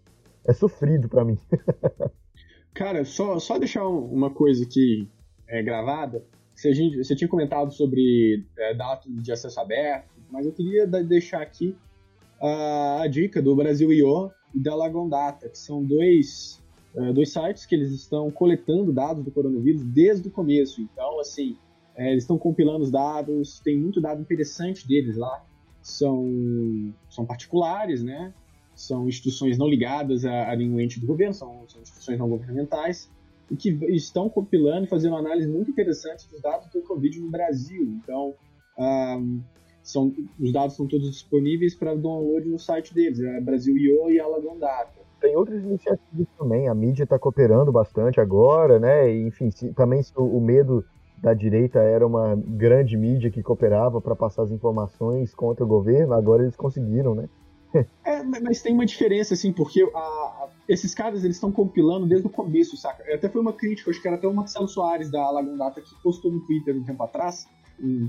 [0.47, 1.37] é sofrido para mim.
[2.73, 5.07] cara, só, só deixar uma coisa aqui
[5.47, 6.25] é, gravada.
[6.55, 11.75] Você, você tinha comentado sobre é, dados de acesso aberto, mas eu queria deixar aqui
[12.41, 16.61] a, a dica do Brasil IO e da Lagon Data, que são dois,
[16.95, 20.81] uh, dois sites que eles estão coletando dados do coronavírus desde o começo.
[20.81, 21.57] Então, assim,
[21.95, 25.45] é, eles estão compilando os dados, tem muito dado interessante deles lá.
[25.81, 28.33] São, são particulares, né?
[28.75, 33.09] São instituições não ligadas a, a nenhum ente do governo, são, são instituições não governamentais
[33.51, 37.83] e que estão compilando e fazendo análise muito interessante dos dados do Covid no Brasil.
[38.01, 38.35] Então,
[38.77, 39.41] um,
[39.83, 44.19] são, os dados são todos disponíveis para download no site deles, é Brasil IO e
[44.19, 44.99] Alagon Data.
[45.19, 49.13] Tem outras iniciativas também, a mídia está cooperando bastante agora, né?
[49.13, 50.85] E, enfim, se, também se o, o medo
[51.21, 56.13] da direita era uma grande mídia que cooperava para passar as informações contra o governo,
[56.13, 57.27] agora eles conseguiram, né?
[58.03, 62.25] é, mas tem uma diferença, assim, porque a, a, esses caras eles estão compilando desde
[62.25, 63.03] o começo, saca?
[63.13, 65.89] Até foi uma crítica, acho que era até o Marcelo Soares da Alagon Data que
[66.01, 67.47] postou no Twitter um tempo atrás,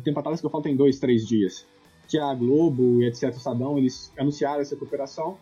[0.04, 1.66] tempo atrás que eu falo tem dois, três dias,
[2.08, 5.38] que a Globo e etc, o Sadão, eles anunciaram essa cooperação,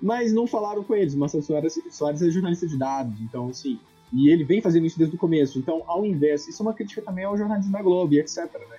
[0.00, 1.14] mas não falaram com eles.
[1.14, 3.78] Marcelo Soares, Soares é jornalista de dados, então assim,
[4.12, 5.58] e ele vem fazendo isso desde o começo.
[5.58, 8.78] Então, ao invés, isso é uma crítica também ao jornalismo da Globo e etc, né?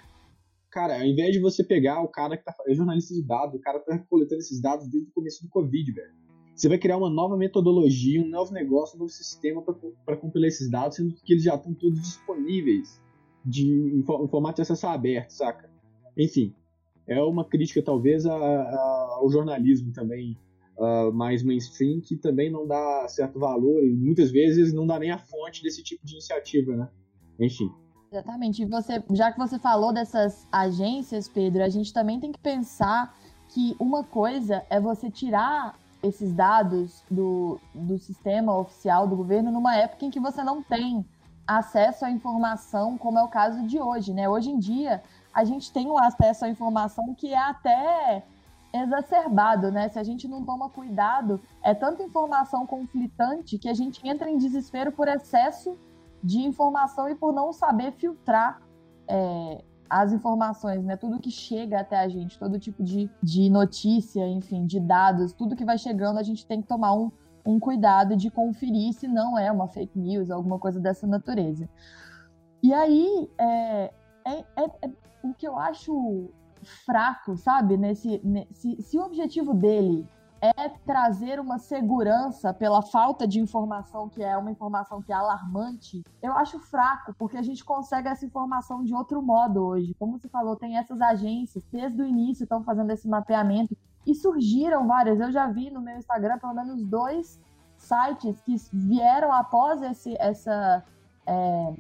[0.78, 3.60] cara, ao invés de você pegar o cara que tá, é jornalista de dados, o
[3.60, 6.14] cara tá coletando esses dados desde o começo do Covid, velho.
[6.56, 9.64] Você vai criar uma nova metodologia, um novo negócio, um novo sistema
[10.06, 13.02] para compilar esses dados, sendo que eles já estão todos disponíveis
[13.48, 15.70] de, em, formato de acesso aberto, saca?
[16.18, 16.54] Enfim,
[17.08, 20.38] é uma crítica talvez a, a, ao jornalismo também
[20.78, 25.12] uh, mais mainstream, que também não dá certo valor e muitas vezes não dá nem
[25.12, 26.90] a fonte desse tipo de iniciativa, né?
[27.40, 27.72] Enfim.
[28.12, 28.64] Exatamente.
[28.64, 33.16] E você, já que você falou dessas agências, Pedro, a gente também tem que pensar
[33.50, 39.76] que uma coisa é você tirar esses dados do, do sistema oficial do governo numa
[39.76, 41.06] época em que você não tem
[41.48, 44.28] acesso à informação, como é o caso de hoje, né?
[44.28, 45.02] Hoje em dia,
[45.34, 48.24] a gente tem um acesso à informação que é até
[48.74, 49.88] exacerbado, né?
[49.88, 54.38] Se a gente não toma cuidado, é tanta informação conflitante que a gente entra em
[54.38, 55.78] desespero por excesso
[56.22, 58.62] de informação e por não saber filtrar
[59.08, 60.98] é, as informações, né?
[60.98, 65.56] Tudo que chega até a gente, todo tipo de, de notícia, enfim, de dados, tudo
[65.56, 67.10] que vai chegando, a gente tem que tomar um,
[67.48, 71.70] um cuidado de conferir se não é uma fake news, alguma coisa dessa natureza.
[72.62, 73.94] E aí, é,
[74.26, 74.92] é, é, é
[75.24, 76.30] o que eu acho
[76.86, 77.78] fraco, sabe?
[77.78, 80.06] Nesse, nesse, se o objetivo dele
[80.42, 86.04] é trazer uma segurança pela falta de informação, que é uma informação que é alarmante,
[86.22, 89.96] eu acho fraco, porque a gente consegue essa informação de outro modo hoje.
[89.98, 93.76] Como você falou, tem essas agências, desde o início estão fazendo esse mapeamento,
[94.08, 95.20] e surgiram várias.
[95.20, 97.40] Eu já vi no meu Instagram pelo menos dois
[97.78, 100.84] sites que vieram após esse, essa.
[101.26, 101.74] É,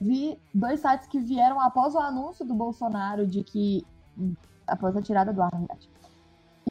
[0.00, 3.84] vi dois sites que vieram após o anúncio do Bolsonaro de que.
[4.66, 5.88] após a tirada do ar, na verdade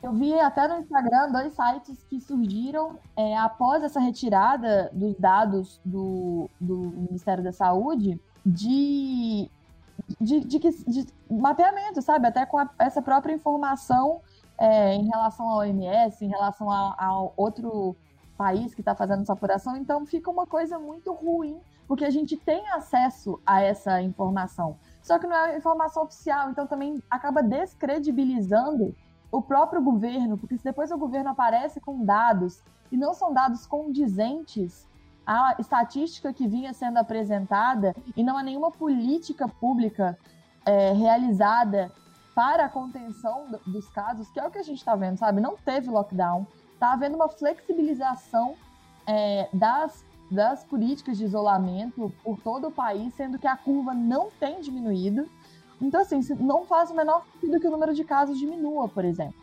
[0.05, 5.81] eu vi até no Instagram dois sites que surgiram é, após essa retirada dos dados
[5.83, 9.49] do, do Ministério da Saúde de,
[10.21, 12.27] de, de, de mapeamento, sabe?
[12.27, 14.21] Até com a, essa própria informação
[14.57, 17.95] é, em relação ao OMS, em relação a, outro
[18.37, 19.75] país que está fazendo essa apuração.
[19.77, 24.77] Então fica uma coisa muito ruim, porque a gente tem acesso a essa informação.
[25.01, 28.95] Só que não é informação oficial, então também acaba descredibilizando
[29.31, 33.65] o próprio governo, porque se depois o governo aparece com dados e não são dados
[33.65, 34.87] condizentes
[35.25, 40.17] à estatística que vinha sendo apresentada e não há nenhuma política pública
[40.65, 41.91] é, realizada
[42.35, 45.39] para a contenção dos casos, que é o que a gente está vendo, sabe?
[45.39, 48.55] Não teve lockdown, está havendo uma flexibilização
[49.07, 54.29] é, das, das políticas de isolamento por todo o país, sendo que a curva não
[54.37, 55.29] tem diminuído.
[55.81, 59.39] Então, assim, não faz o menor sentido que o número de casos diminua, por exemplo.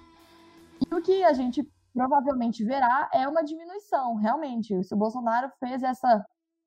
[0.87, 4.85] E o que a gente provavelmente verá é uma diminuição, realmente.
[4.85, 6.25] Se o Bolsonaro fez essa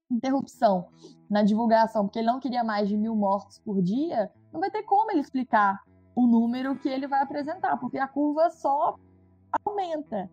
[0.10, 0.88] interrupção
[1.30, 4.84] na divulgação, porque ele não queria mais de mil mortos por dia, não vai ter
[4.84, 5.80] como ele explicar
[6.16, 8.96] o número que ele vai apresentar, porque a curva só
[9.66, 10.30] aumenta.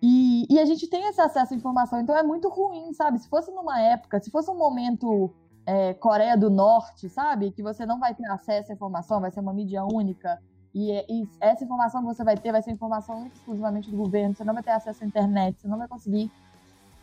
[0.00, 3.18] E, e, a gente tem esse acesso à informação, então é muito ruim, sabe?
[3.18, 5.32] Se fosse numa época, se fosse um momento
[5.64, 7.50] é, Coreia do Norte, sabe?
[7.50, 10.38] Que você não vai ter acesso à informação, vai ser uma mídia única.
[10.74, 14.34] E, e, essa informação que você vai ter vai ser informação exclusivamente do governo.
[14.34, 16.30] Você não vai ter acesso à internet, você não vai conseguir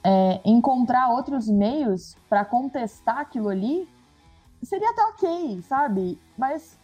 [0.03, 3.89] é, encontrar outros meios para contestar aquilo ali.
[4.61, 6.19] Seria até ok, sabe?
[6.37, 6.79] Mas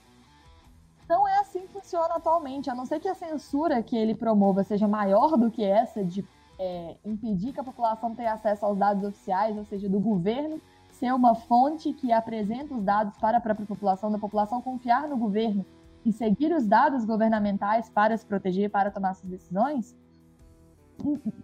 [1.09, 2.69] não é assim que funciona atualmente.
[2.69, 6.23] A não ser que a censura que ele promova seja maior do que essa de
[6.59, 11.11] é, impedir que a população tenha acesso aos dados oficiais, ou seja, do governo, ser
[11.13, 15.65] uma fonte que apresenta os dados para a própria população, da população confiar no governo
[16.05, 19.95] e seguir os dados governamentais para se proteger, para tomar suas decisões,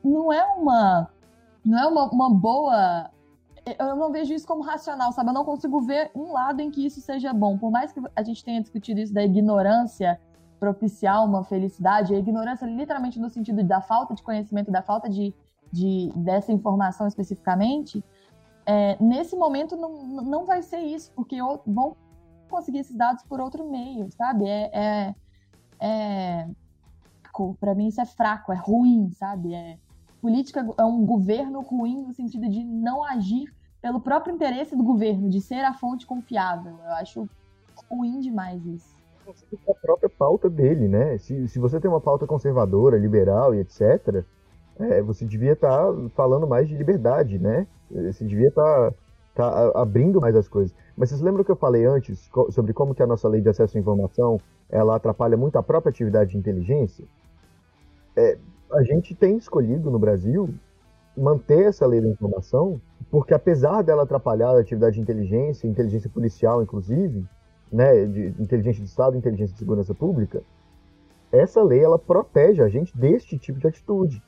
[0.03, 1.09] não é uma
[1.63, 3.09] não é uma, uma boa
[3.65, 5.29] eu não vejo isso como racional, sabe?
[5.29, 7.57] Eu não consigo ver um lado em que isso seja bom.
[7.57, 10.19] Por mais que a gente tenha discutido isso da ignorância
[10.59, 15.33] propiciar uma felicidade, a ignorância literalmente no sentido da falta de conhecimento, da falta de,
[15.71, 18.03] de dessa informação especificamente,
[18.65, 21.95] é, nesse momento não, não vai ser isso, porque vão
[22.49, 24.47] conseguir esses dados por outro meio, sabe?
[24.47, 25.15] É, é,
[25.79, 26.47] é
[27.59, 29.53] para mim isso é fraco, é ruim, sabe?
[29.53, 29.77] É,
[30.25, 35.29] política é um governo ruim no sentido de não agir pelo próprio interesse do governo,
[35.29, 36.73] de ser a fonte confiável.
[36.83, 37.29] Eu acho
[37.87, 38.95] ruim demais isso.
[39.69, 41.15] A própria pauta dele, né?
[41.19, 44.23] Se, se você tem uma pauta conservadora, liberal e etc.,
[44.79, 47.67] é, você devia estar tá falando mais de liberdade, né?
[47.91, 48.93] Você devia estar
[49.35, 50.75] tá, tá abrindo mais as coisas.
[50.97, 53.77] Mas vocês lembram que eu falei antes sobre como que a nossa lei de acesso
[53.77, 57.05] à informação ela atrapalha muito a própria atividade de inteligência?
[58.17, 58.39] É,
[58.75, 60.53] a gente tem escolhido no Brasil
[61.17, 66.61] manter essa lei da informação, porque apesar dela atrapalhar a atividade de inteligência, inteligência policial
[66.61, 67.25] inclusive,
[67.71, 70.43] né, de inteligência de Estado, inteligência de segurança pública,
[71.31, 74.21] essa lei ela protege a gente deste tipo de atitude,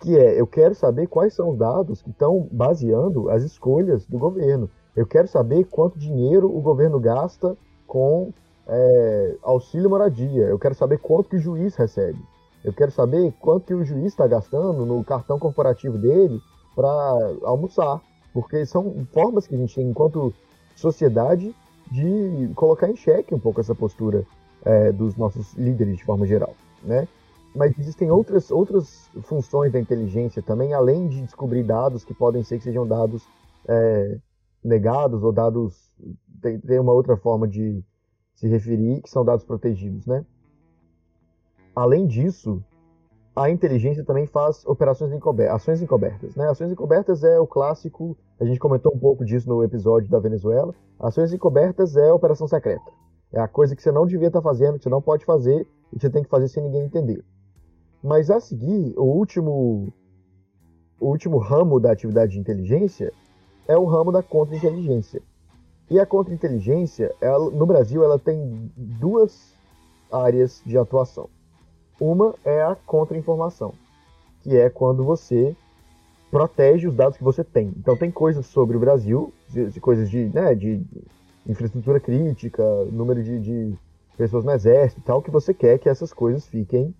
[0.00, 4.18] que é eu quero saber quais são os dados que estão baseando as escolhas do
[4.18, 4.68] governo.
[4.94, 8.32] Eu quero saber quanto dinheiro o governo gasta com
[8.66, 10.44] é, auxílio moradia.
[10.44, 12.18] Eu quero saber quanto que o juiz recebe.
[12.66, 16.42] Eu quero saber quanto que o juiz está gastando no cartão corporativo dele
[16.74, 16.90] para
[17.44, 18.02] almoçar.
[18.34, 20.34] Porque são formas que a gente tem, enquanto
[20.74, 21.54] sociedade,
[21.92, 24.26] de colocar em xeque um pouco essa postura
[24.64, 27.06] é, dos nossos líderes de forma geral, né?
[27.54, 32.58] Mas existem outras, outras funções da inteligência também, além de descobrir dados que podem ser
[32.58, 33.24] que sejam dados
[33.68, 34.18] é,
[34.62, 35.90] negados ou dados
[36.42, 37.82] tem, tem uma outra forma de
[38.34, 40.26] se referir que são dados protegidos, né?
[41.76, 42.64] Além disso,
[43.36, 46.48] a inteligência também faz operações encobertas, ações encobertas, né?
[46.48, 50.74] Ações encobertas é o clássico, a gente comentou um pouco disso no episódio da Venezuela.
[50.98, 52.90] Ações encobertas é operação secreta.
[53.30, 55.96] É a coisa que você não devia estar fazendo, que você não pode fazer e
[55.96, 57.22] que você tem que fazer sem ninguém entender.
[58.02, 59.92] Mas a seguir, o último
[60.98, 63.12] o último ramo da atividade de inteligência
[63.68, 65.20] é o ramo da contra-inteligência.
[65.90, 67.14] E a contra-inteligência,
[67.52, 69.54] no Brasil, ela tem duas
[70.10, 71.28] áreas de atuação.
[72.00, 73.72] Uma é a contra-informação,
[74.42, 75.56] que é quando você
[76.30, 77.72] protege os dados que você tem.
[77.76, 79.32] Então tem coisas sobre o Brasil,
[79.80, 80.82] coisas de, né, de
[81.46, 83.78] infraestrutura crítica, número de, de
[84.16, 86.94] pessoas no exército e tal, que você quer que essas coisas fiquem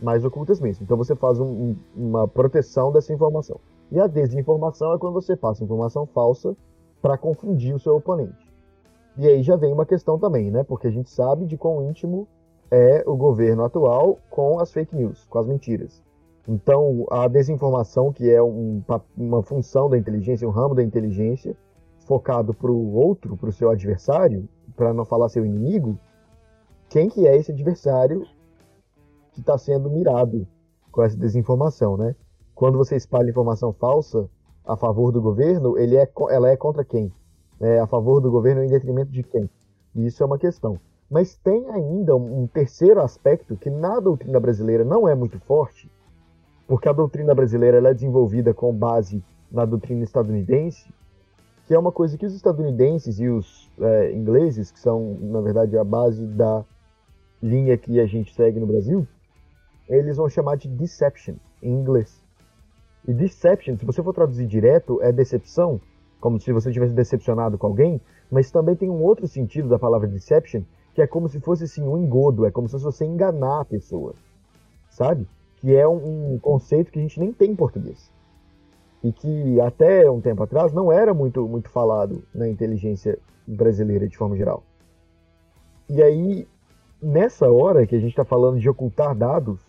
[0.00, 0.84] mais ocultas mesmo.
[0.84, 3.60] Então você faz um, uma proteção dessa informação.
[3.90, 6.56] E a desinformação é quando você passa informação falsa
[7.00, 8.50] para confundir o seu oponente.
[9.16, 10.64] E aí já vem uma questão também, né?
[10.64, 12.26] Porque a gente sabe de quão íntimo
[12.72, 16.02] é o governo atual com as fake news, com as mentiras.
[16.48, 18.82] Então, a desinformação, que é um,
[19.14, 21.54] uma função da inteligência, um ramo da inteligência,
[22.06, 25.98] focado para o outro, para o seu adversário, para não falar seu inimigo,
[26.88, 28.26] quem que é esse adversário
[29.32, 30.48] que está sendo mirado
[30.90, 32.16] com essa desinformação, né?
[32.54, 34.30] Quando você espalha informação falsa
[34.64, 37.12] a favor do governo, ele é, ela é contra quem?
[37.60, 39.48] É a favor do governo em detrimento de quem?
[39.94, 40.78] Isso é uma questão.
[41.12, 45.90] Mas tem ainda um terceiro aspecto que na doutrina brasileira não é muito forte,
[46.66, 50.88] porque a doutrina brasileira é desenvolvida com base na doutrina estadunidense,
[51.66, 55.76] que é uma coisa que os estadunidenses e os é, ingleses, que são, na verdade,
[55.76, 56.64] a base da
[57.42, 59.06] linha que a gente segue no Brasil,
[59.90, 62.24] eles vão chamar de deception, em inglês.
[63.06, 65.78] E deception, se você for traduzir direto, é decepção,
[66.18, 70.08] como se você tivesse decepcionado com alguém, mas também tem um outro sentido da palavra
[70.08, 70.62] deception,
[70.94, 74.14] que é como se fosse assim, um engodo, é como se você enganar a pessoa,
[74.90, 75.26] sabe?
[75.56, 78.10] Que é um, um conceito que a gente nem tem em português
[79.02, 84.16] e que até um tempo atrás não era muito, muito falado na inteligência brasileira de
[84.16, 84.62] forma geral.
[85.88, 86.46] E aí,
[87.02, 89.60] nessa hora que a gente está falando de ocultar dados,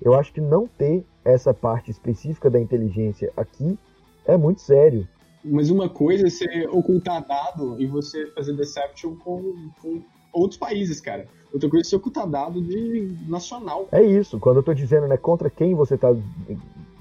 [0.00, 3.78] eu acho que não ter essa parte específica da inteligência aqui
[4.24, 5.06] é muito sério.
[5.44, 11.00] Mas uma coisa é você ocultar dado e você fazer deception com, com outros países,
[11.00, 11.26] cara.
[11.52, 13.88] Outra coisa é ocultar dado de nacional.
[13.90, 14.38] É isso.
[14.38, 16.14] Quando eu tô dizendo, né, contra quem você tá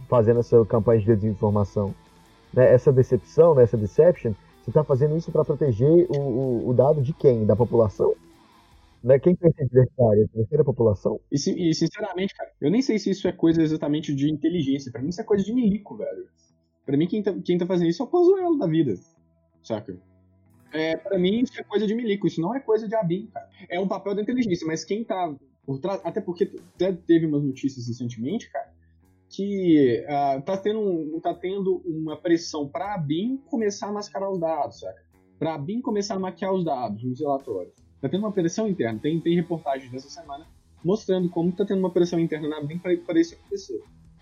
[0.09, 1.93] fazendo essa campanha de desinformação.
[2.53, 2.73] Né?
[2.73, 3.63] Essa decepção, né?
[3.63, 7.45] essa deception, você está fazendo isso para proteger o, o, o, dado de quem?
[7.45, 8.15] Da população?
[9.03, 9.19] Né?
[9.19, 10.29] Quem tem esse adversário?
[10.35, 11.19] A da população?
[11.31, 11.35] E,
[11.69, 14.91] e, sinceramente, cara, eu nem sei se isso é coisa exatamente de inteligência.
[14.91, 16.25] Para mim, isso é coisa de milico, velho.
[16.85, 18.95] Para mim, quem tá, quem tá fazendo isso é o Pozuelo da vida.
[19.63, 19.95] Saca?
[20.71, 22.27] É, para mim, isso é coisa de milico.
[22.27, 23.49] Isso não é coisa de ABIN, cara.
[23.69, 25.34] É um papel da inteligência, mas quem tá
[25.65, 26.01] por trás.
[26.03, 28.69] Até porque até teve umas notícias recentemente, cara
[29.29, 34.39] que uh, tá, tendo, tá tendo uma pressão para a BIM começar a mascarar os
[34.39, 34.84] dados,
[35.38, 37.75] Para a BIM começar a maquiar os dados nos relatórios.
[38.01, 38.99] Tá tendo uma pressão interna.
[38.99, 40.47] Tem, tem reportagens dessa semana
[40.84, 43.82] mostrando como tá tendo uma pressão interna na BIM para isso acontecer.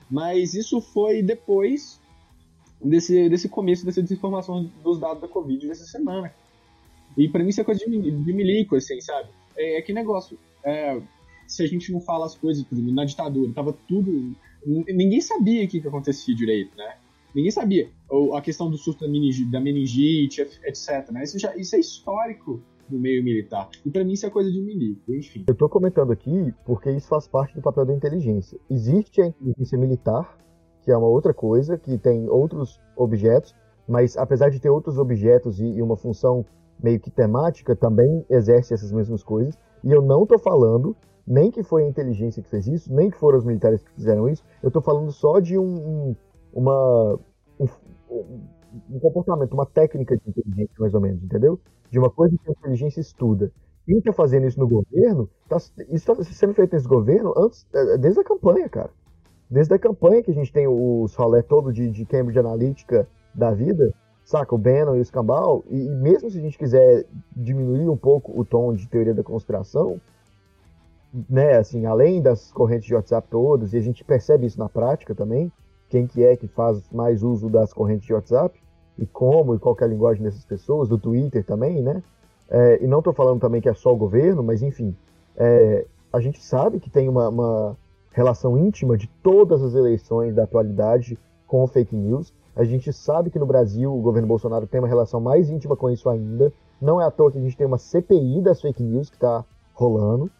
[0.09, 2.01] Mas isso foi depois
[2.83, 6.33] desse, desse começo dessa desinformação dos dados da Covid dessa semana.
[7.17, 9.29] E para mim isso é coisa de, de milico, assim, sabe?
[9.55, 10.37] É, é que negócio.
[10.63, 11.01] É,
[11.47, 15.63] se a gente não fala as coisas, por exemplo, na ditadura, tava tudo ninguém sabia
[15.63, 16.97] o que, que acontecia direito, né?
[17.33, 17.89] Ninguém sabia.
[18.09, 21.11] Ou a questão do surto da meningite, da meningite etc.
[21.11, 21.23] Né?
[21.23, 23.69] Isso, já, isso é histórico do meio militar.
[23.85, 25.43] E para mim isso é coisa de milico, enfim.
[25.47, 28.57] Eu tô comentando aqui porque isso faz parte do papel da inteligência.
[28.69, 30.37] Existe a inteligência militar,
[30.87, 33.53] que é uma outra coisa, que tem outros objetos,
[33.85, 36.45] mas apesar de ter outros objetos e, e uma função
[36.81, 39.59] meio que temática, também exerce essas mesmas coisas.
[39.83, 40.95] E eu não tô falando
[41.27, 44.29] nem que foi a inteligência que fez isso, nem que foram os militares que fizeram
[44.29, 44.45] isso.
[44.63, 46.15] Eu estou falando só de um, um
[46.53, 47.19] uma,
[47.59, 47.67] um,
[48.89, 51.59] um, comportamento, uma técnica de inteligência, mais ou menos, entendeu?
[51.91, 53.51] De uma coisa que a inteligência estuda,
[53.85, 57.97] quem está fazendo isso no governo, tá, isso está sendo feito nesse governo antes, é,
[57.97, 58.89] desde a campanha, cara.
[59.49, 63.51] Desde a campanha que a gente tem os rolé todo de, de Cambridge Analytica da
[63.51, 63.93] vida,
[64.25, 64.53] saca?
[64.53, 68.37] O Bannon e o Scambal, e, e mesmo se a gente quiser diminuir um pouco
[68.37, 69.99] o tom de teoria da conspiração,
[71.29, 75.15] né, assim, além das correntes de WhatsApp todas, e a gente percebe isso na prática
[75.15, 75.51] também,
[75.89, 78.59] quem que é que faz mais uso das correntes de WhatsApp,
[78.97, 82.03] e como, e qual é a linguagem dessas pessoas, do Twitter também, né?
[82.49, 84.95] É, e não estou falando também que é só o governo, mas enfim,
[85.35, 87.77] é, a gente sabe que tem uma, uma,
[88.17, 92.33] relação íntima de todas as eleições da atualidade com fake news.
[92.55, 95.87] A gente sabe que no Brasil o governo Bolsonaro tem uma relação mais íntima com
[95.87, 96.51] isso ainda.
[96.81, 99.45] Não é à toa que a gente tem uma CPI das fake news que está
[99.71, 100.31] rolando,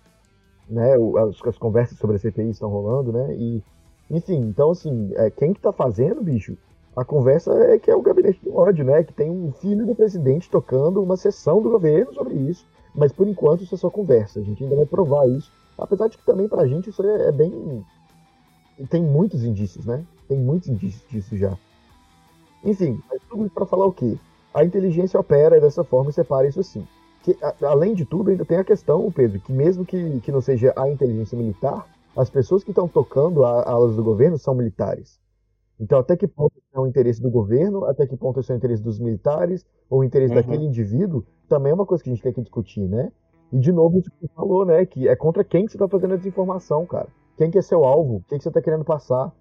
[0.67, 0.95] né?
[0.95, 3.35] As, as, conversas sobre a CPI estão rolando, né?
[3.35, 3.63] E,
[4.09, 6.57] enfim, então assim, é, quem que tá fazendo, bicho?
[6.95, 9.03] A conversa é que é o gabinete do ódio, né?
[9.03, 12.65] Que tem um filho do presidente tocando uma sessão do governo sobre isso.
[12.95, 14.39] Mas por enquanto isso é só conversa.
[14.39, 15.51] A gente ainda vai provar isso.
[15.77, 17.85] Apesar de que também pra gente isso é, é bem.
[18.89, 20.03] Tem muitos indícios, né?
[20.27, 21.57] Tem muitos indícios disso já.
[22.63, 24.17] Enfim, mas tudo isso pra falar o quê?
[24.53, 26.85] A inteligência opera dessa forma e separa isso assim.
[27.23, 30.41] Que, a, além de tudo, ainda tem a questão, Pedro, que mesmo que, que não
[30.41, 35.19] seja a inteligência militar, as pessoas que estão tocando a alas do governo são militares.
[35.79, 38.81] Então, até que ponto é o interesse do governo, até que ponto é o interesse
[38.81, 40.41] dos militares, ou o interesse uhum.
[40.41, 43.11] daquele indivíduo, também é uma coisa que a gente tem que discutir, né?
[43.51, 44.85] E de novo, você falou, né?
[44.85, 47.07] Que é contra quem que você está fazendo a desinformação, cara.
[47.37, 48.17] Quem que é seu alvo?
[48.17, 49.31] O que, que você está querendo passar?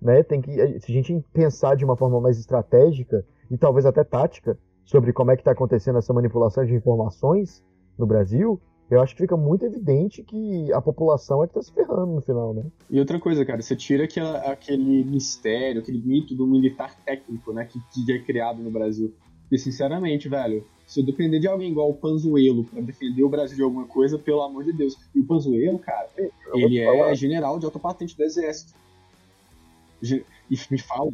[0.00, 0.22] Né?
[0.22, 4.02] Tem que, eh, se a gente pensar de uma forma mais estratégica e talvez até
[4.02, 7.62] tática sobre como é que está acontecendo essa manipulação de informações
[7.98, 11.72] no Brasil, eu acho que fica muito evidente que a população é que tá se
[11.72, 12.64] ferrando no final, né?
[12.90, 17.64] E outra coisa, cara, você tira aquela, aquele mistério, aquele mito do militar técnico, né,
[17.64, 19.14] que, que é criado no Brasil.
[19.54, 23.56] E sinceramente, velho, se eu depender de alguém igual o Panzuelo para defender o Brasil
[23.56, 24.98] de alguma coisa, pelo amor de Deus.
[25.14, 26.08] E o Panzuelo, cara,
[26.52, 28.74] ele é general de alta patente do exército.
[30.02, 31.12] E me fala,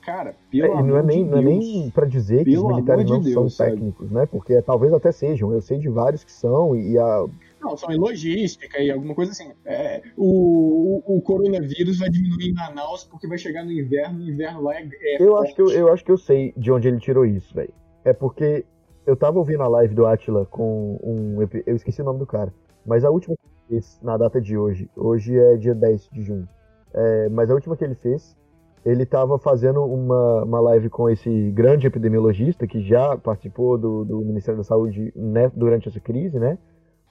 [0.00, 3.10] cara, pelo é, não é nem, de Não é nem pra dizer que os militares
[3.10, 4.20] não de Deus, são técnicos, sabe?
[4.20, 4.26] né?
[4.26, 5.52] Porque talvez até sejam.
[5.52, 7.26] Eu sei de vários que são e a...
[7.66, 9.52] Não, são em logística e alguma coisa assim.
[9.64, 14.28] É, o, o, o, coronavírus vai diminuir em Manaus porque vai chegar no inverno, o
[14.28, 14.88] inverno lá é.
[15.02, 17.52] é eu, acho que eu, eu acho que eu sei de onde ele tirou isso,
[17.54, 17.74] velho.
[18.04, 18.64] É porque
[19.04, 21.38] eu tava ouvindo a live do Atila com um.
[21.66, 22.52] Eu esqueci o nome do cara.
[22.84, 24.88] Mas a última que ele fez na data de hoje.
[24.96, 26.48] Hoje é dia 10 de junho.
[26.94, 28.36] É, mas a última que ele fez,
[28.84, 34.20] ele estava fazendo uma, uma live com esse grande epidemiologista que já participou do, do
[34.20, 36.56] Ministério da Saúde né, durante essa crise, né?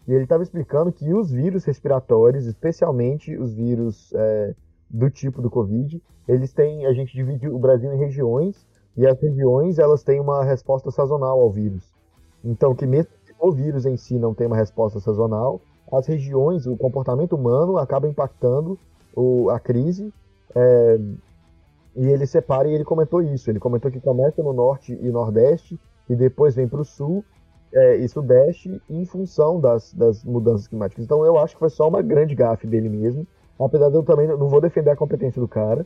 [0.08, 4.54] E ele estava explicando que os vírus respiratórios, especialmente os vírus é,
[4.90, 6.86] do tipo do Covid, eles têm.
[6.86, 11.40] A gente divide o Brasil em regiões e as regiões, elas têm uma resposta sazonal
[11.40, 11.94] ao vírus.
[12.44, 15.60] Então, que mesmo que o vírus em si não tem uma resposta sazonal,
[15.92, 18.78] as regiões, o comportamento humano acaba impactando
[19.16, 20.14] o, a crise.
[20.56, 21.00] É,
[21.96, 23.50] e ele separa e ele comentou isso.
[23.50, 25.80] Ele comentou que começa no norte e nordeste
[26.10, 27.24] e depois vem para o sul
[27.76, 31.04] é, e sudeste em função das, das mudanças climáticas.
[31.04, 33.28] Então eu acho que foi só uma grande gafe dele mesmo.
[33.60, 35.86] Apesar de eu também não vou defender a competência do cara,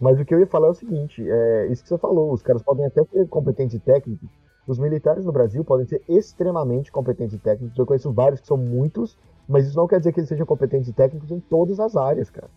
[0.00, 2.42] mas o que eu ia falar é o seguinte: é isso que você falou, os
[2.42, 4.28] caras podem até ser competentes e técnicos.
[4.66, 7.76] Os militares no Brasil podem ser extremamente competentes e técnicos.
[7.76, 9.18] Eu conheço vários que são muitos,
[9.48, 12.30] mas isso não quer dizer que eles sejam competentes e técnicos em todas as áreas,
[12.30, 12.48] cara.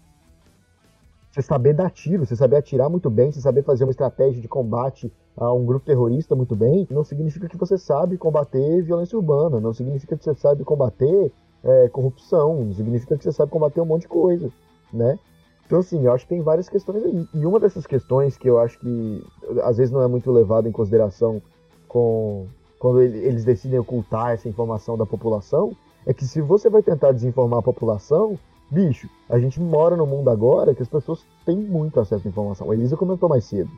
[1.31, 4.47] Você saber dar tiro, você saber atirar muito bem, você saber fazer uma estratégia de
[4.47, 9.59] combate a um grupo terrorista muito bem, não significa que você sabe combater violência urbana,
[9.59, 11.31] não significa que você sabe combater
[11.63, 14.51] é, corrupção, não significa que você sabe combater um monte de coisa,
[14.91, 15.17] né?
[15.65, 17.27] Então, assim, eu acho que tem várias questões aí.
[17.33, 19.23] E uma dessas questões que eu acho que
[19.63, 21.41] às vezes não é muito levado em consideração
[21.87, 25.73] com quando eles decidem ocultar essa informação da população
[26.05, 28.37] é que se você vai tentar desinformar a população,
[28.69, 32.69] bicho, a gente mora no mundo agora que as pessoas têm muito acesso à informação.
[32.69, 33.69] A Elisa comentou mais cedo.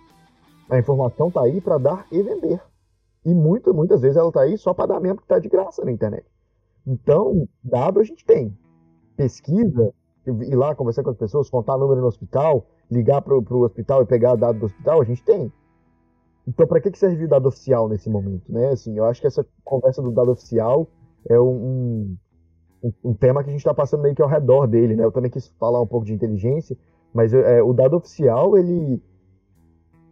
[0.70, 2.62] A informação tá aí para dar e vender.
[3.26, 5.84] E muito, muitas vezes ela tá aí só para dar mesmo que tá de graça
[5.84, 6.26] na internet.
[6.86, 8.56] Então, dado a gente tem.
[9.18, 9.94] Pesquisa,
[10.28, 14.06] ir lá conversar com as pessoas, contar número no hospital, ligar para o hospital e
[14.06, 15.52] pegar dado do hospital, a gente tem.
[16.48, 18.52] Então, para que, que serve o dado oficial nesse momento?
[18.52, 18.70] Né?
[18.70, 20.88] Assim, eu acho que essa conversa do dado oficial
[21.28, 22.16] é um,
[22.84, 24.96] um, um tema que a gente está passando meio que ao redor dele.
[24.96, 25.04] Né?
[25.04, 26.78] Eu também quis falar um pouco de inteligência,
[27.12, 29.02] mas é, o dado oficial ele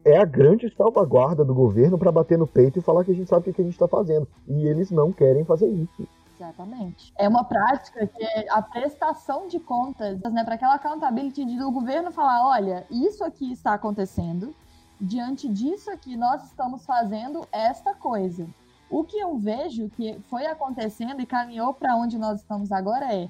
[0.06, 3.30] é a grande salvaguarda do governo para bater no peito e falar que a gente
[3.30, 4.28] sabe o que a gente está fazendo.
[4.47, 6.08] E eles não querem fazer isso.
[6.36, 7.14] Exatamente.
[7.18, 12.12] É uma prática que é a prestação de contas, né, para aquela accountability do governo
[12.12, 14.54] falar, olha, isso aqui está acontecendo,
[14.99, 18.47] diante disso aqui nós estamos fazendo esta coisa.
[18.89, 23.30] O que eu vejo que foi acontecendo e caminhou para onde nós estamos agora é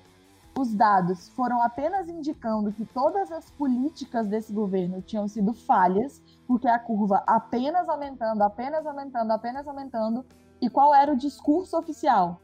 [0.58, 6.68] os dados foram apenas indicando que todas as políticas desse governo tinham sido falhas, porque
[6.68, 10.26] a curva apenas aumentando, apenas aumentando, apenas aumentando.
[10.62, 12.40] E qual era o discurso oficial?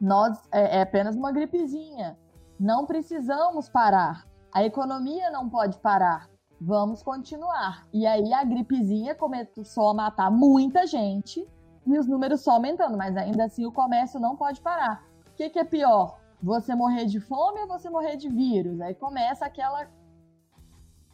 [0.00, 2.16] Nós é, é apenas uma gripezinha.
[2.58, 4.24] Não precisamos parar.
[4.54, 6.30] A economia não pode parar.
[6.60, 7.86] Vamos continuar.
[7.92, 11.46] E aí a gripezinha começou a matar muita gente
[11.84, 15.04] e os números só aumentando, mas ainda assim o comércio não pode parar.
[15.28, 16.18] O que, que é pior?
[16.42, 18.80] Você morrer de fome ou você morrer de vírus?
[18.80, 19.88] Aí começa aquela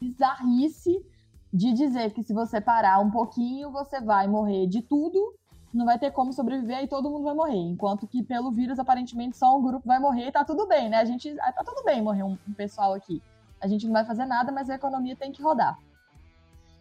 [0.00, 1.04] bizarrice
[1.52, 5.34] de dizer que se você parar um pouquinho, você vai morrer de tudo,
[5.72, 7.58] não vai ter como sobreviver e todo mundo vai morrer.
[7.58, 10.98] Enquanto que pelo vírus, aparentemente, só um grupo vai morrer e tá tudo bem, né?
[10.98, 11.34] A gente.
[11.34, 13.22] Tá tudo bem morrer um, um pessoal aqui
[13.62, 15.78] a gente não vai fazer nada, mas a economia tem que rodar.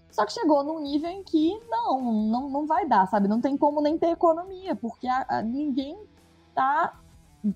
[0.09, 3.27] Só que chegou num nível em que não, não, não vai dar, sabe?
[3.27, 5.95] Não tem como nem ter economia, porque a, a, ninguém
[6.55, 6.99] tá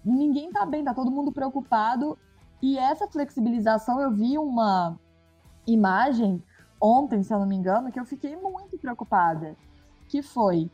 [0.03, 2.17] ninguém tá bem, tá todo mundo preocupado.
[2.61, 4.97] E essa flexibilização, eu vi uma
[5.67, 6.41] imagem
[6.81, 9.55] ontem, se eu não me engano, que eu fiquei muito preocupada,
[10.07, 10.69] que foi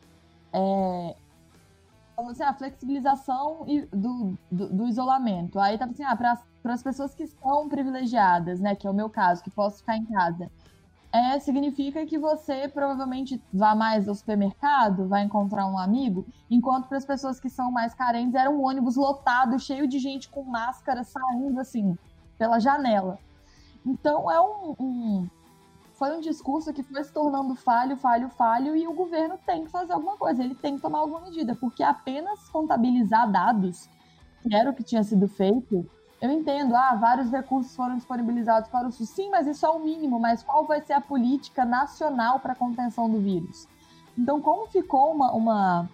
[0.54, 1.16] é,
[2.30, 5.60] assim, a flexibilização do, do, do, isolamento.
[5.60, 9.10] Aí tava assim, ah, para as pessoas que são privilegiadas, né, que é o meu
[9.10, 10.50] caso, que posso ficar em casa,
[11.14, 16.98] é, significa que você provavelmente vá mais ao supermercado, vai encontrar um amigo, enquanto para
[16.98, 21.04] as pessoas que são mais carentes era um ônibus lotado, cheio de gente com máscara
[21.04, 21.98] saindo assim
[22.38, 23.20] pela janela.
[23.86, 25.30] Então é um, um
[25.94, 29.70] foi um discurso que foi se tornando falho, falho, falho, e o governo tem que
[29.70, 33.88] fazer alguma coisa, ele tem que tomar alguma medida, porque apenas contabilizar dados,
[34.42, 35.86] que era o que tinha sido feito,
[36.22, 39.10] eu entendo, ah, vários recursos foram disponibilizados para o SUS.
[39.10, 42.56] Sim, mas isso é o mínimo, mas qual vai ser a política nacional para a
[42.56, 43.68] contenção do vírus?
[44.16, 45.90] Então, como ficou uma, uma,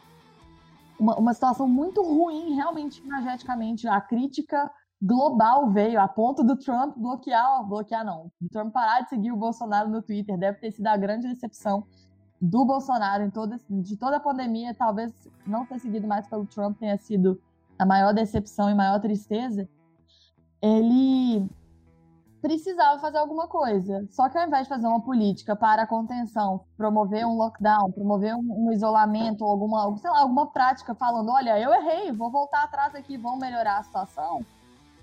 [1.00, 4.70] uma, uma situação muito ruim, realmente, energeticamente, a crítica
[5.02, 9.38] global veio a ponto do Trump bloquear, bloquear não, do Trump parar de seguir o
[9.38, 11.86] Bolsonaro no Twitter, deve ter sido a grande decepção
[12.42, 15.14] do Bolsonaro em toda, de toda a pandemia, talvez
[15.46, 17.40] não ter seguido mais pelo Trump tenha sido
[17.80, 19.70] a maior decepção e maior tristeza,
[20.62, 21.48] ele
[22.42, 24.08] precisava fazer alguma coisa.
[24.10, 28.36] Só que ao invés de fazer uma política para a contenção, promover um lockdown, promover
[28.36, 33.18] um, isolamento, alguma, sei lá, alguma prática falando, olha, eu errei, vou voltar atrás aqui,
[33.18, 34.46] vamos melhorar a situação,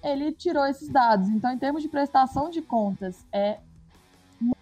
[0.02, 1.28] ele tirou esses dados.
[1.28, 3.58] Então, em termos de prestação de contas, é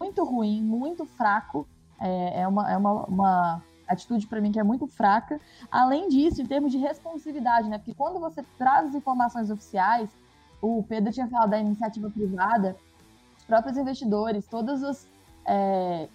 [0.01, 1.67] muito ruim, muito fraco.
[2.01, 5.41] É, é uma, é uma, uma atitude para mim que é muito fraca.
[5.71, 7.79] Além disso, em termos de responsividade, né?
[7.79, 10.11] Porque quando você traz informações oficiais,
[10.63, 12.77] o Pedro tinha falado da iniciativa privada,
[13.37, 15.09] os próprios investidores, todos os.
[15.45, 16.09] É,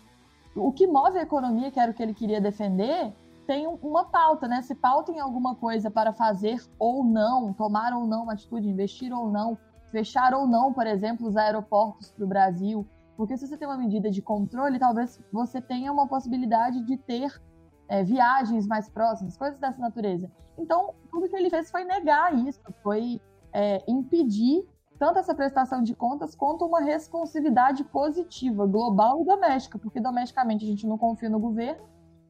[0.56, 3.14] o que move a economia, que era o que ele queria defender,
[3.46, 4.62] tem uma pauta, né?
[4.62, 9.14] Se pauta em alguma coisa para fazer ou não, tomar ou não uma atitude, investir
[9.14, 9.58] ou não,
[9.92, 12.88] fechar ou não, por exemplo, os aeroportos para o Brasil.
[13.16, 17.42] Porque se você tem uma medida de controle, talvez você tenha uma possibilidade de ter
[17.88, 20.32] é, viagens mais próximas, coisas dessa natureza.
[20.58, 23.22] Então, tudo que ele fez foi negar isso, foi
[23.58, 24.64] é, impedir
[25.00, 30.68] tanto essa prestação de contas quanto uma responsividade positiva, global e doméstica, porque domesticamente a
[30.68, 31.82] gente não confia no governo,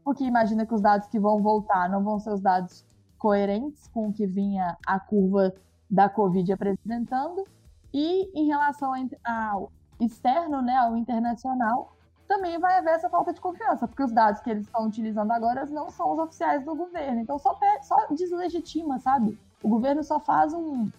[0.06, 2.86] porque imagina que os dados que vão voltar não vão ser os dados
[3.18, 5.54] coerentes com o que vinha a curva
[5.90, 7.46] da Covid apresentando.
[7.94, 8.94] E em relação
[9.26, 11.94] ao externo, né, ao internacional,
[12.26, 15.66] também vai haver essa falta de confiança, porque os dados que eles estão utilizando agora
[15.66, 17.20] não são os oficiais do governo.
[17.20, 19.38] Então só, só deslegitima, sabe?
[19.62, 20.90] O governo só faz um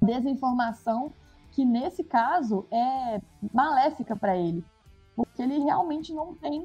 [0.00, 1.12] desinformação
[1.52, 3.20] que, nesse caso, é
[3.52, 4.64] maléfica para ele.
[5.16, 6.64] Porque ele realmente não tem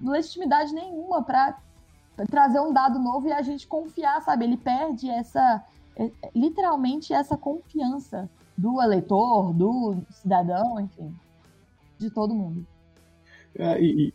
[0.00, 1.58] legitimidade nenhuma para
[2.30, 4.44] trazer um dado novo e a gente confiar, sabe?
[4.44, 5.64] Ele perde essa,
[5.96, 11.14] é, é, literalmente, essa confiança do eleitor, do cidadão, enfim,
[11.98, 12.66] de todo mundo.
[13.54, 14.12] É, e,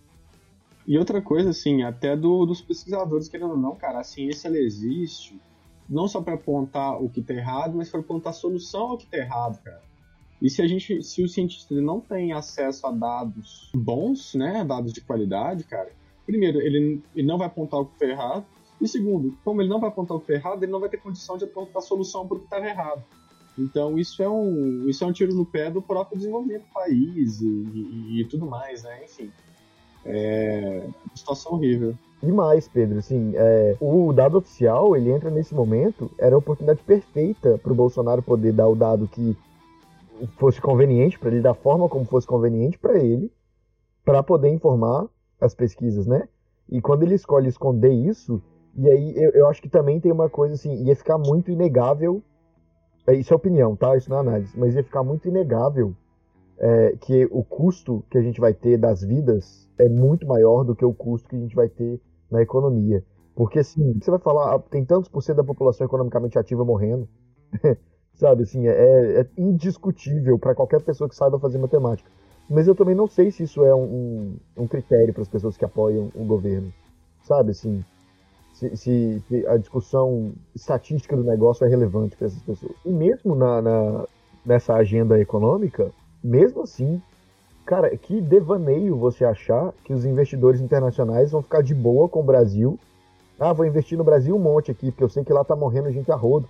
[0.85, 4.57] e, outra coisa, assim, até do, dos pesquisadores, querendo ou não, cara, a ciência ela
[4.57, 5.39] existe
[5.89, 9.05] não só para apontar o que está errado, mas para apontar a solução ao que
[9.05, 9.81] está errado, cara.
[10.41, 14.93] E se a gente, se o cientista não tem acesso a dados bons, né, dados
[14.93, 15.91] de qualidade, cara,
[16.25, 18.45] primeiro, ele, ele não vai apontar o que está errado,
[18.79, 20.97] e segundo, como ele não vai apontar o que está errado, ele não vai ter
[20.97, 23.03] condição de apontar a solução para o que estava errado.
[23.57, 27.41] Então isso é um isso é um tiro no pé do próprio desenvolvimento do país
[27.41, 29.03] e, e, e tudo mais, né?
[29.03, 29.31] Enfim,
[30.05, 31.97] é uma situação horrível.
[32.21, 32.97] Demais, Pedro.
[32.99, 37.75] Assim, é, o dado oficial ele entra nesse momento era a oportunidade perfeita para o
[37.75, 39.37] Bolsonaro poder dar o dado que
[40.37, 43.31] fosse conveniente para ele, da forma como fosse conveniente para ele,
[44.05, 45.07] para poder informar
[45.41, 46.27] as pesquisas, né?
[46.69, 48.41] E quando ele escolhe esconder isso,
[48.75, 52.21] E aí eu, eu acho que também tem uma coisa assim, ia ficar muito inegável.
[53.07, 53.95] é, Isso é opinião, tá?
[53.97, 54.57] Isso não é análise.
[54.57, 55.95] Mas ia ficar muito inegável
[56.59, 60.75] é, que o custo que a gente vai ter das vidas é muito maior do
[60.75, 61.99] que o custo que a gente vai ter
[62.31, 63.03] na economia.
[63.35, 67.07] Porque assim, você vai falar, tem tantos por cento da população economicamente ativa morrendo.
[68.15, 72.09] Sabe, assim, é, é indiscutível para qualquer pessoa que saiba fazer matemática.
[72.49, 73.83] Mas eu também não sei se isso é um,
[74.57, 76.73] um, um critério para as pessoas que apoiam o governo.
[77.23, 77.83] Sabe, assim,
[78.53, 82.71] se, se- se a discussão estatística do negócio é relevante para essas pessoas.
[82.85, 84.07] E mesmo na, na-
[84.45, 85.91] nessa agenda econômica,
[86.23, 87.01] mesmo assim,
[87.67, 92.23] cara, que devaneio você achar que os investidores internacionais vão ficar de boa com o
[92.23, 92.79] Brasil.
[93.39, 95.91] Ah, vou investir no Brasil um monte aqui, porque eu sei que lá tá morrendo
[95.91, 96.49] gente a rodo.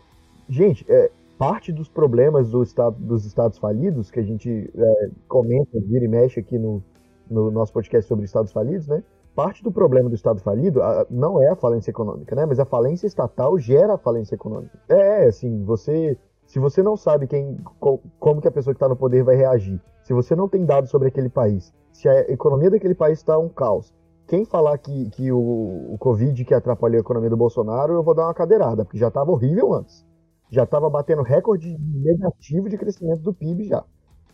[0.49, 5.80] Gente, é, parte dos problemas do estado, dos estados falidos, que a gente é, comenta,
[5.82, 6.82] vira e mexe aqui no,
[7.30, 9.03] no nosso podcast sobre estados falidos, né?
[9.36, 12.45] Parte do problema do estado falido a- não é a falência econômica, né?
[12.45, 14.80] Mas a falência estatal gera a falência econômica.
[14.89, 16.18] É, assim, você.
[16.48, 19.36] Se você não sabe quem, co- como que a pessoa que está no poder vai
[19.36, 23.38] reagir, se você não tem dados sobre aquele país, se a economia daquele país está
[23.38, 23.93] um caos,
[24.28, 28.16] quem falar que, que o, o Covid que atrapalhou a economia do Bolsonaro, eu vou
[28.16, 30.06] dar uma cadeirada, porque já estava horrível antes.
[30.50, 33.84] Já estava batendo recorde negativo de crescimento do PIB já.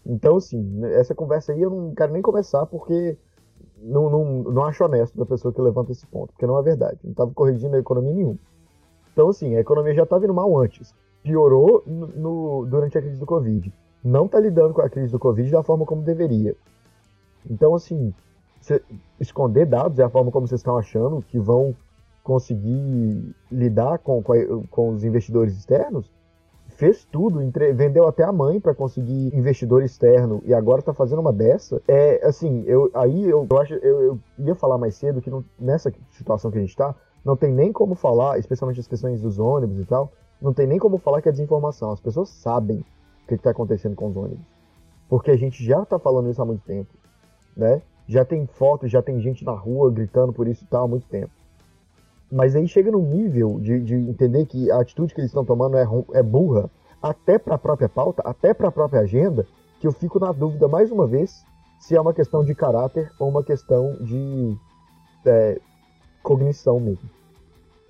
[0.05, 3.17] Então, assim, essa conversa aí eu não quero nem começar porque
[3.77, 6.99] não, não, não acho honesto da pessoa que levanta esse ponto, porque não é verdade.
[7.03, 8.39] Não estava corrigindo a economia nenhuma.
[9.11, 10.93] Então, assim, a economia já estava indo mal antes.
[11.23, 13.73] Piorou no, no- durante a crise do Covid.
[14.03, 16.55] Não está lidando com a crise do Covid da forma como deveria.
[17.49, 18.13] Então, assim,
[19.19, 21.75] esconder dados é a forma como vocês estão achando que vão
[22.23, 26.09] conseguir lidar com, com, a- com os investidores externos?
[26.69, 31.19] Fez tudo, entre- vendeu até a mãe para conseguir investidor externo e agora tá fazendo
[31.19, 31.81] uma dessa.
[31.87, 35.43] É assim, eu aí eu, eu acho eu, eu ia falar mais cedo que não-
[35.59, 39.37] nessa situação que a gente tá, não tem nem como falar, especialmente as questões dos
[39.39, 40.11] ônibus e tal,
[40.43, 41.91] não tem nem como falar que é desinformação.
[41.91, 42.79] As pessoas sabem
[43.23, 44.45] o que está acontecendo com os ônibus.
[45.07, 46.93] Porque a gente já está falando isso há muito tempo,
[47.55, 47.81] né?
[48.05, 51.07] Já tem fotos, já tem gente na rua gritando por isso e tal há muito
[51.07, 51.31] tempo.
[52.29, 55.77] Mas aí chega num nível de, de entender que a atitude que eles estão tomando
[55.77, 56.69] é, é burra,
[57.01, 59.47] até para a própria pauta, até para a própria agenda,
[59.79, 61.45] que eu fico na dúvida mais uma vez
[61.79, 64.57] se é uma questão de caráter ou uma questão de
[65.25, 65.59] é,
[66.21, 67.09] cognição mesmo.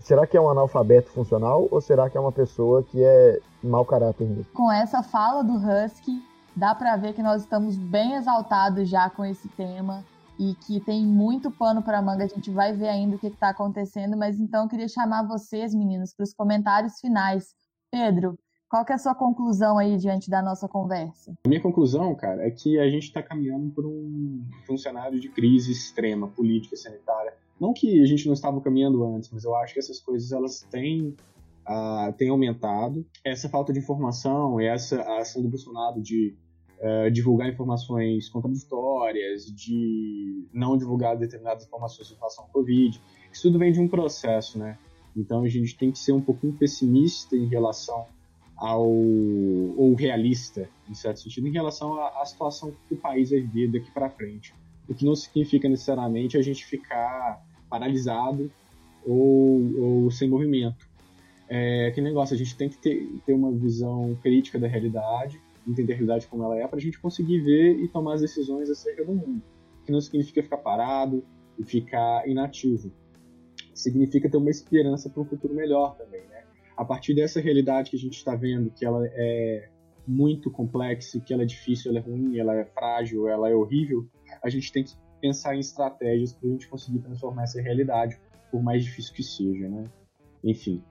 [0.04, 3.86] Será que é um analfabeto funcional ou será que é uma pessoa que é mau
[3.86, 4.52] caráter mesmo?
[4.54, 6.22] Com essa fala do Husky,
[6.54, 10.04] dá pra ver que nós estamos bem exaltados já com esse tema
[10.38, 12.26] e que tem muito pano para manga.
[12.26, 15.74] A gente vai ver ainda o que está acontecendo, mas então eu queria chamar vocês,
[15.74, 17.56] meninos, para os comentários finais.
[17.90, 18.38] Pedro,
[18.68, 21.32] qual que é a sua conclusão aí diante da nossa conversa?
[21.46, 25.18] A minha conclusão, cara, é que a gente está caminhando por um, por um cenário
[25.18, 27.42] de crise extrema, política, sanitária.
[27.60, 30.62] Não que a gente não estava caminhando antes, mas eu acho que essas coisas elas
[30.70, 31.16] têm,
[31.66, 33.06] ah, têm aumentado.
[33.24, 36.36] Essa falta de informação, essa ação do Bolsonaro de
[36.86, 43.02] eh, divulgar informações contraditórias, de não divulgar determinadas informações em relação ao Covid,
[43.32, 44.78] isso tudo vem de um processo, né?
[45.16, 48.06] Então a gente tem que ser um pouquinho pessimista em relação
[48.58, 53.40] ao ou realista, em certo sentido, em relação à, à situação que o país vai
[53.40, 54.54] viver daqui para frente.
[54.88, 58.52] O que não significa necessariamente a gente ficar paralisado
[59.06, 60.88] ou, ou sem movimento.
[61.50, 65.94] É aquele negócio, a gente tem que ter, ter uma visão crítica da realidade, entender
[65.94, 69.06] a realidade como ela é, para a gente conseguir ver e tomar as decisões acerca
[69.06, 69.42] do mundo.
[69.82, 71.24] O que não significa ficar parado
[71.58, 72.92] e ficar inativo.
[73.74, 76.44] Significa ter uma esperança para um futuro melhor também, né?
[76.76, 79.70] a partir dessa realidade que a gente está vendo, que ela é
[80.08, 84.06] muito complexa, que ela é difícil, ela é ruim, ela é frágil, ela é horrível,
[84.42, 88.20] a gente tem que pensar em estratégias para a gente conseguir transformar essa realidade,
[88.52, 89.86] por mais difícil que seja, né?
[90.44, 90.84] Enfim,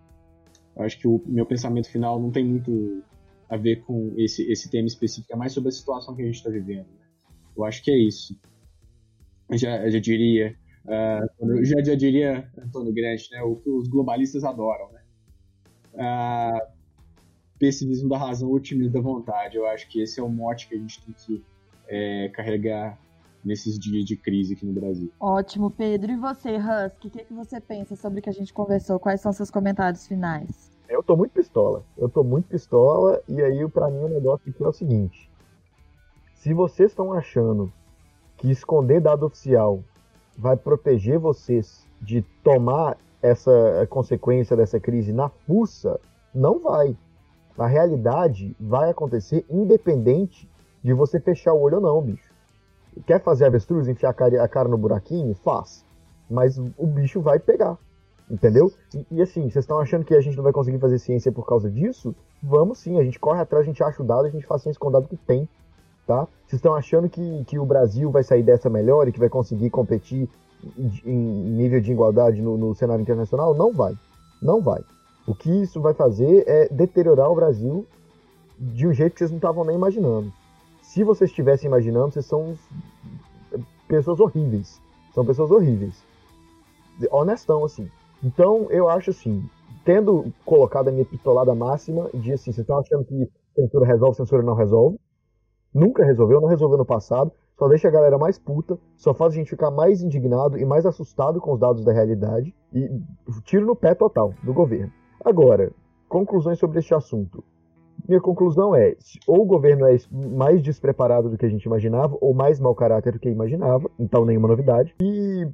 [0.78, 3.02] acho que o meu pensamento final não tem muito
[3.48, 6.36] a ver com esse, esse tema específico, é mais sobre a situação que a gente
[6.36, 6.86] está vivendo.
[6.86, 7.06] Né?
[7.54, 8.40] Eu acho que é isso.
[9.50, 13.42] Eu já, já diria, uh, já, já diria Antônio Grande, né?
[13.42, 15.02] O que os globalistas adoram, né?
[15.92, 16.72] Uh,
[17.58, 19.56] pessimismo da razão, otimismo da vontade.
[19.56, 21.44] Eu acho que esse é o mote que a gente tem que
[21.86, 22.98] é, carregar
[23.44, 25.10] nesses dias de crise aqui no Brasil.
[25.18, 26.12] Ótimo, Pedro.
[26.12, 28.98] E você, Husky, o que, que você pensa sobre o que a gente conversou?
[28.98, 30.70] Quais são seus comentários finais?
[30.88, 31.84] Eu tô muito pistola.
[31.96, 35.30] Eu tô muito pistola, e aí pra mim o negócio aqui é o seguinte.
[36.34, 37.72] Se vocês estão achando
[38.36, 39.82] que esconder dado oficial
[40.36, 46.00] vai proteger vocês de tomar essa consequência dessa crise na fuça,
[46.34, 46.96] não vai.
[47.56, 50.50] Na realidade, vai acontecer independente
[50.82, 52.31] de você fechar o olho ou não, bicho.
[53.06, 55.34] Quer fazer avestruz, enfiar a cara, no buraquinho?
[55.34, 55.84] Faz.
[56.30, 57.78] Mas o bicho vai pegar.
[58.30, 58.72] Entendeu?
[58.94, 61.46] E, e assim, vocês estão achando que a gente não vai conseguir fazer ciência por
[61.46, 62.14] causa disso?
[62.42, 64.80] Vamos sim, a gente corre atrás, a gente acha o dado, a gente faz ciência
[64.80, 65.48] com o dado que tem,
[66.06, 66.26] tá?
[66.46, 69.70] Vocês estão achando que, que o Brasil vai sair dessa melhor e que vai conseguir
[69.70, 70.28] competir
[71.04, 71.16] em,
[71.56, 73.54] nível de igualdade no, no cenário internacional?
[73.54, 73.94] Não vai.
[74.40, 74.82] Não vai.
[75.26, 77.86] O que isso vai fazer é deteriorar o Brasil
[78.58, 80.32] de um jeito que vocês não estavam nem imaginando.
[80.92, 82.54] Se vocês estivessem imaginando, vocês são
[83.88, 84.78] pessoas horríveis.
[85.14, 86.04] São pessoas horríveis.
[87.10, 87.90] Honestão, assim.
[88.22, 89.42] Então, eu acho assim,
[89.86, 94.42] tendo colocado a minha pistolada máxima, de assim, vocês estão achando que censura resolve, censura
[94.42, 95.00] não resolve.
[95.72, 99.36] Nunca resolveu, não resolveu no passado, só deixa a galera mais puta, só faz a
[99.36, 102.90] gente ficar mais indignado e mais assustado com os dados da realidade e
[103.44, 104.92] tiro no pé total do governo.
[105.24, 105.72] Agora,
[106.06, 107.42] conclusões sobre este assunto.
[108.08, 112.34] Minha conclusão é: ou o governo é mais despreparado do que a gente imaginava, ou
[112.34, 114.94] mais mau caráter do que imaginava, então nenhuma novidade.
[115.00, 115.46] E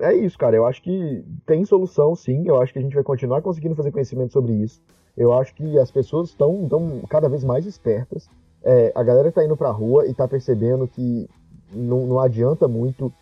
[0.00, 0.56] é isso, cara.
[0.56, 2.46] Eu acho que tem solução, sim.
[2.46, 4.80] Eu acho que a gente vai continuar conseguindo fazer conhecimento sobre isso.
[5.16, 6.68] Eu acho que as pessoas estão
[7.08, 8.28] cada vez mais espertas.
[8.62, 11.28] É, a galera está indo pra rua e está percebendo que
[11.72, 13.12] não, não adianta muito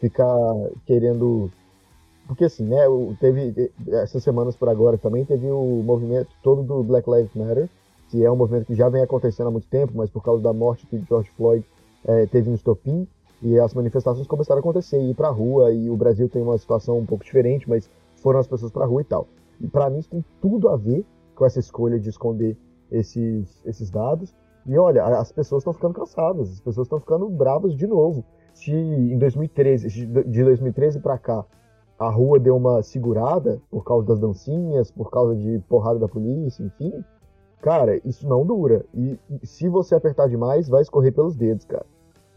[0.00, 0.34] ficar
[0.86, 1.50] querendo.
[2.26, 2.80] Porque assim, né?
[3.20, 7.68] Teve essas semanas por agora também teve o movimento todo do Black Lives Matter,
[8.14, 10.52] que é um movimento que já vem acontecendo há muito tempo, mas por causa da
[10.52, 11.66] morte de George Floyd
[12.04, 13.08] é, teve um estopim.
[13.42, 16.96] E as manifestações começaram a acontecer, ir pra rua, e o Brasil tem uma situação
[16.96, 17.90] um pouco diferente, mas
[18.22, 19.26] foram as pessoas pra rua e tal.
[19.60, 21.04] E para mim isso tem tudo a ver
[21.34, 22.56] com essa escolha de esconder
[22.88, 24.32] esses, esses dados.
[24.64, 28.24] E olha, as pessoas estão ficando cansadas, as pessoas estão ficando bravas de novo.
[28.54, 29.88] Se em 2013,
[30.24, 31.44] de 2013 para cá,
[31.98, 36.62] a rua deu uma segurada por causa das dancinhas, por causa de porrada da polícia,
[36.62, 37.04] enfim,
[37.64, 38.84] cara, isso não dura.
[38.92, 41.86] E se você apertar demais, vai escorrer pelos dedos, cara.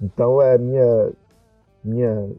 [0.01, 1.11] Então é minha
[1.83, 2.29] minha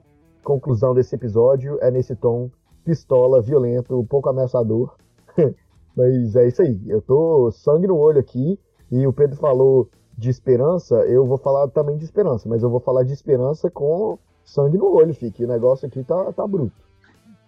[0.43, 2.51] conclusão desse episódio é nesse tom
[2.85, 4.97] pistola, violento, um pouco ameaçador.
[5.95, 6.81] Mas é isso aí.
[6.87, 8.59] Eu tô sangue no olho aqui
[8.91, 12.81] e o Pedro falou de esperança, eu vou falar também de esperança, mas eu vou
[12.81, 15.45] falar de esperança com sangue no olho, fique.
[15.45, 16.88] O negócio aqui tá, tá bruto.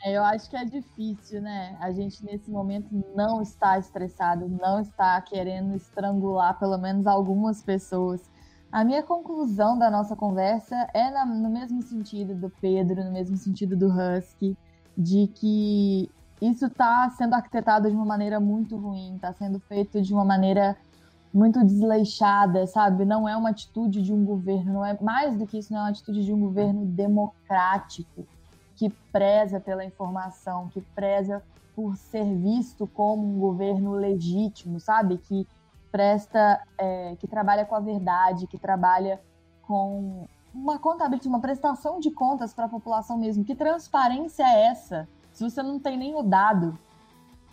[0.02, 1.76] É, eu acho que é difícil, né?
[1.78, 8.30] A gente nesse momento não está estressado, não está querendo estrangular pelo menos algumas pessoas.
[8.72, 13.36] A minha conclusão da nossa conversa é na, no mesmo sentido do Pedro, no mesmo
[13.36, 14.56] sentido do Husky,
[14.96, 20.14] de que isso está sendo arquitetado de uma maneira muito ruim, está sendo feito de
[20.14, 20.78] uma maneira
[21.32, 23.04] muito desleixada, sabe?
[23.04, 25.82] Não é uma atitude de um governo, não é mais do que isso, não é
[25.82, 28.26] uma atitude de um governo democrático
[28.80, 31.42] que preza pela informação, que preza
[31.76, 35.18] por ser visto como um governo legítimo, sabe?
[35.18, 35.46] Que
[35.92, 39.20] presta, é, que trabalha com a verdade, que trabalha
[39.66, 43.44] com uma contabilidade, uma prestação de contas para a população mesmo.
[43.44, 45.06] Que transparência é essa?
[45.30, 46.78] Se você não tem nem o dado.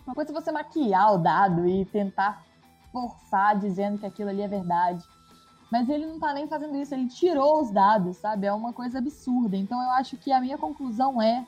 [0.06, 2.42] Uma coisa é você maquiar o dado e tentar
[2.90, 5.04] forçar dizendo que aquilo ali é verdade.
[5.70, 8.46] Mas ele não está nem fazendo isso, ele tirou os dados, sabe?
[8.46, 9.56] É uma coisa absurda.
[9.56, 11.46] Então eu acho que a minha conclusão é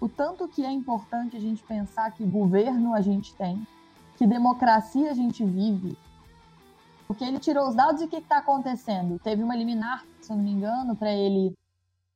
[0.00, 3.64] o tanto que é importante a gente pensar que governo a gente tem,
[4.16, 5.96] que democracia a gente vive,
[7.10, 9.18] porque ele tirou os dados e o que está acontecendo?
[9.18, 11.52] Teve uma liminar, se não me engano, para ele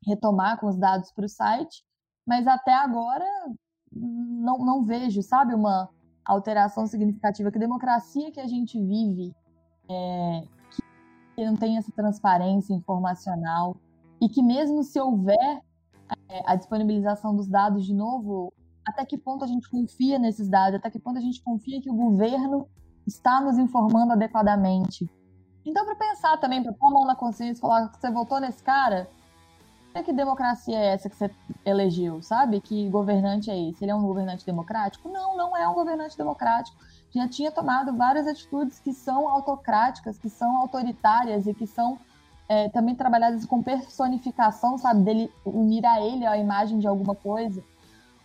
[0.06, 1.84] retomar com os dados para o site,
[2.24, 3.26] mas até agora
[3.92, 5.88] não, não vejo, sabe, uma
[6.24, 7.50] alteração significativa.
[7.50, 9.34] Que democracia que a gente vive,
[9.90, 10.44] é,
[11.34, 13.76] que não tem essa transparência informacional,
[14.20, 15.62] e que mesmo se houver
[16.28, 18.52] é, a disponibilização dos dados de novo,
[18.86, 21.90] até que ponto a gente confia nesses dados, até que ponto a gente confia que
[21.90, 22.68] o governo
[23.06, 25.08] está nos informando adequadamente.
[25.64, 28.38] Então, para pensar também, para pôr a mão na consciência e falar que você votou
[28.40, 29.08] nesse cara,
[30.02, 31.30] que democracia é essa que você
[31.64, 32.60] elegeu, sabe?
[32.60, 33.84] Que governante é esse?
[33.84, 35.08] Ele é um governante democrático?
[35.08, 36.76] Não, não é um governante democrático.
[37.14, 41.96] Já tinha tomado várias atitudes que são autocráticas, que são autoritárias e que são
[42.48, 45.02] é, também trabalhadas com personificação, sabe?
[45.02, 47.62] Dele unir a ele a imagem de alguma coisa.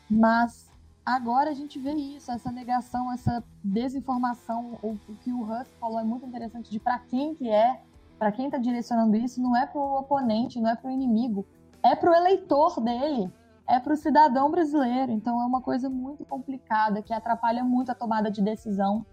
[0.09, 0.67] Mas
[1.05, 4.79] agora a gente vê isso, essa negação, essa desinformação.
[4.81, 7.81] O, o que o Russ falou é muito interessante de para quem que é,
[8.17, 11.45] para quem está direcionando isso, não é para o oponente, não é para o inimigo,
[11.83, 13.31] é para o eleitor dele,
[13.69, 15.11] é para o cidadão brasileiro.
[15.11, 19.05] Então é uma coisa muito complicada que atrapalha muito a tomada de decisão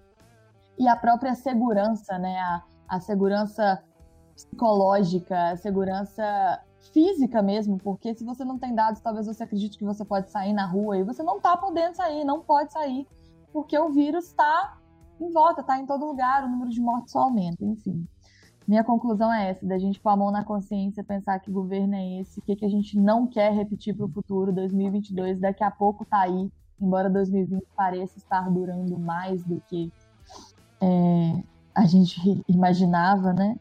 [0.78, 2.38] e a própria segurança, né?
[2.38, 3.82] A, a segurança
[4.34, 6.61] psicológica, a segurança
[6.92, 10.52] física mesmo, porque se você não tem dados, talvez você acredite que você pode sair
[10.52, 13.07] na rua e você não tá podendo sair, não pode sair,
[13.52, 14.78] porque o vírus está
[15.20, 18.07] em volta, está em todo lugar, o número de mortes só aumenta, enfim.
[18.67, 22.21] Minha conclusão é essa, da gente pôr a mão na consciência, pensar que governo é
[22.21, 25.71] esse, o que, que a gente não quer repetir para o futuro, 2022, daqui a
[25.71, 26.51] pouco tá aí,
[26.81, 29.93] embora 2020 pareça estar durando mais do que
[30.81, 31.43] é,
[31.75, 33.57] a gente imaginava, né?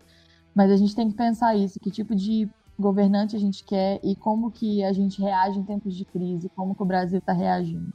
[0.56, 2.50] Mas a gente tem que pensar isso, que tipo de
[2.80, 6.74] governante a gente quer e como que a gente reage em tempos de crise, como
[6.74, 7.94] que o Brasil está reagindo.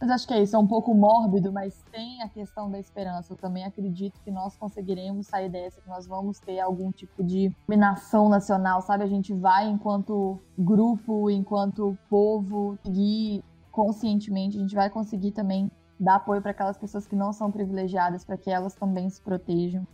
[0.00, 3.32] Mas acho que é isso, é um pouco mórbido, mas tem a questão da esperança.
[3.32, 7.52] Eu também acredito que nós conseguiremos sair dessa, que nós vamos ter algum tipo de
[7.66, 9.02] dominação nacional, sabe?
[9.02, 13.42] A gente vai, enquanto grupo, enquanto povo, seguir
[13.72, 15.68] conscientemente, a gente vai conseguir também
[15.98, 19.84] dar apoio para aquelas pessoas que não são privilegiadas, para que elas também se protejam.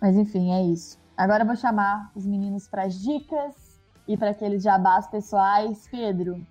[0.00, 0.98] Mas enfim, é isso.
[1.14, 5.86] Agora eu vou chamar os meninos para as dicas e para aqueles jabás pessoais.
[5.90, 6.46] Pedro,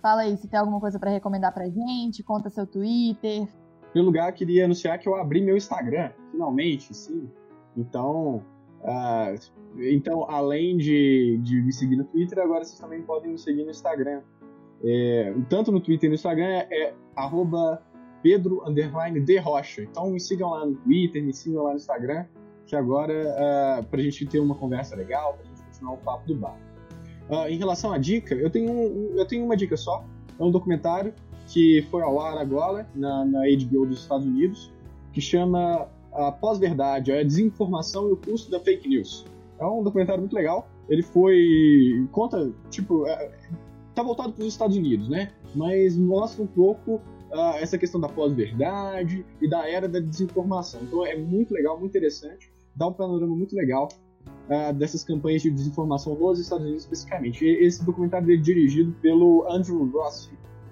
[0.00, 3.42] Fala aí se tem alguma coisa para recomendar pra gente, conta seu Twitter.
[3.42, 7.28] Em primeiro lugar, queria anunciar que eu abri meu Instagram, finalmente, sim.
[7.76, 8.44] Então,
[8.82, 9.34] uh,
[9.78, 13.70] então além de, de me seguir no Twitter, agora vocês também podem me seguir no
[13.70, 14.22] Instagram.
[14.84, 16.94] É, tanto no Twitter e no Instagram é, é
[18.22, 18.62] Pedro
[19.24, 19.82] de Rocha.
[19.82, 22.26] Então me sigam lá no Twitter, me sigam lá no Instagram,
[22.66, 26.36] que agora uh, pra gente ter uma conversa legal, pra gente continuar o papo do
[26.36, 26.67] bar.
[27.28, 28.72] Uh, em relação à dica, eu tenho,
[29.16, 30.04] eu tenho uma dica só.
[30.38, 31.12] É um documentário
[31.46, 34.72] que foi ao ar agora na, na HBO dos Estados Unidos,
[35.12, 39.26] que chama a pós-verdade, a desinformação e o custo da fake news.
[39.58, 40.68] É um documentário muito legal.
[40.88, 43.30] Ele foi conta tipo é,
[43.94, 45.32] tá voltado para os Estados Unidos, né?
[45.54, 47.00] Mas mostra um pouco
[47.32, 50.80] uh, essa questão da pós-verdade e da era da desinformação.
[50.82, 53.88] Então é muito legal, muito interessante, dá um panorama muito legal
[54.48, 57.44] uh, dessas campanhas de desinformação nos Estados Unidos especificamente.
[57.44, 60.30] E esse documentário é dirigido pelo Andrew Rossi,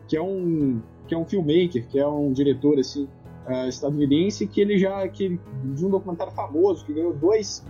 [0.09, 3.05] que é um que é um filmmaker, que é um diretor assim
[3.47, 5.39] uh, estadunidense, que ele já que
[5.75, 7.65] de um documentário famoso que ganhou dois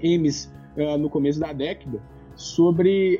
[0.00, 2.00] Emmys uh, no começo da década
[2.36, 3.18] sobre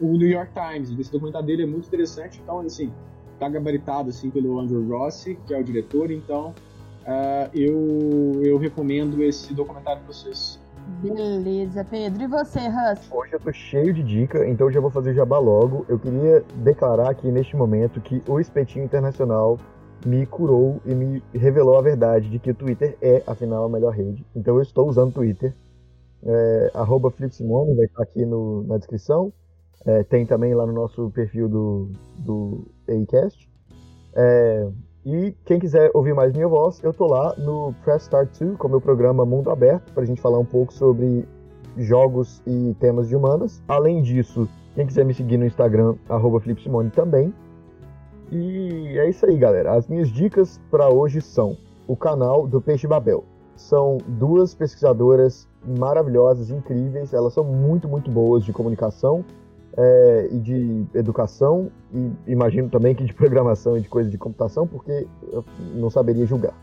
[0.00, 0.96] o New York Times.
[0.98, 2.92] Esse documentário dele é muito interessante, então assim
[3.38, 6.54] tá gabaritado assim pelo Andrew Rossi, que é o diretor, então
[7.02, 10.57] uh, eu, eu recomendo esse documentário para vocês.
[11.02, 12.22] Beleza, Pedro.
[12.22, 13.12] E você, Russ?
[13.12, 15.84] Hoje eu tô cheio de dica, então já vou fazer jabá logo.
[15.88, 19.58] Eu queria declarar aqui neste momento que o Espetinho Internacional
[20.06, 23.92] me curou e me revelou a verdade de que o Twitter é, afinal, a melhor
[23.92, 24.24] rede.
[24.34, 25.54] Então eu estou usando o Twitter.
[26.24, 29.32] É, arroba Felipe Simone vai estar aqui no, na descrição.
[29.84, 33.48] É, tem também lá no nosso perfil do, do Acast.
[34.14, 34.68] É,
[35.10, 38.68] e quem quiser ouvir mais minha voz, eu tô lá no Press Start 2 com
[38.68, 41.26] o meu programa Mundo Aberto, para a gente falar um pouco sobre
[41.78, 43.62] jogos e temas de humanas.
[43.66, 46.42] Além disso, quem quiser me seguir no Instagram, arroba
[46.94, 47.32] também.
[48.30, 49.72] E é isso aí, galera.
[49.72, 51.56] As minhas dicas para hoje são
[51.86, 53.24] o canal do Peixe Babel.
[53.56, 57.14] São duas pesquisadoras maravilhosas, incríveis.
[57.14, 59.24] Elas são muito, muito boas de comunicação
[59.80, 64.66] é, e de educação, e imagino também que de programação e de coisa de computação,
[64.66, 65.44] porque eu
[65.76, 66.54] não saberia julgar.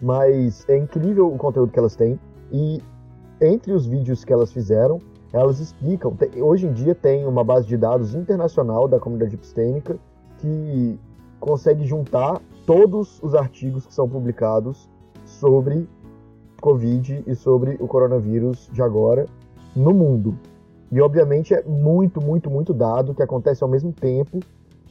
[0.00, 2.18] Mas é incrível o conteúdo que elas têm,
[2.52, 2.80] e
[3.40, 5.00] entre os vídeos que elas fizeram,
[5.32, 6.16] elas explicam.
[6.40, 9.98] Hoje em dia tem uma base de dados internacional da comunidade epistêmica
[10.38, 10.98] que
[11.40, 14.88] consegue juntar todos os artigos que são publicados
[15.24, 15.88] sobre
[16.60, 19.26] Covid e sobre o coronavírus de agora
[19.74, 20.36] no mundo.
[20.90, 24.40] E obviamente é muito, muito, muito dado que acontece ao mesmo tempo.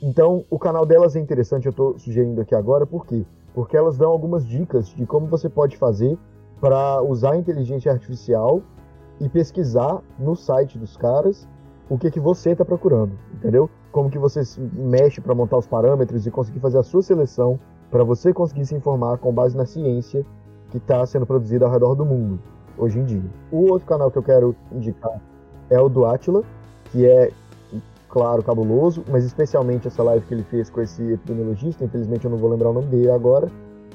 [0.01, 3.25] Então o canal delas é interessante, eu estou sugerindo aqui agora, por quê?
[3.53, 6.17] Porque elas dão algumas dicas de como você pode fazer
[6.61, 8.61] para usar a inteligência artificial
[9.19, 11.47] e pesquisar no site dos caras
[11.89, 13.69] o que, que você está procurando, entendeu?
[13.91, 14.41] Como que você
[14.71, 18.75] mexe para montar os parâmetros e conseguir fazer a sua seleção para você conseguir se
[18.75, 20.23] informar com base na ciência
[20.69, 22.39] que está sendo produzida ao redor do mundo
[22.77, 23.23] hoje em dia.
[23.51, 25.19] O outro canal que eu quero indicar
[25.69, 26.43] é o do Atila,
[26.91, 27.31] que é,
[28.07, 32.37] claro, cabuloso, mas especialmente essa live que ele fez com esse epidemiologista, infelizmente eu não
[32.37, 33.49] vou lembrar o nome dele agora,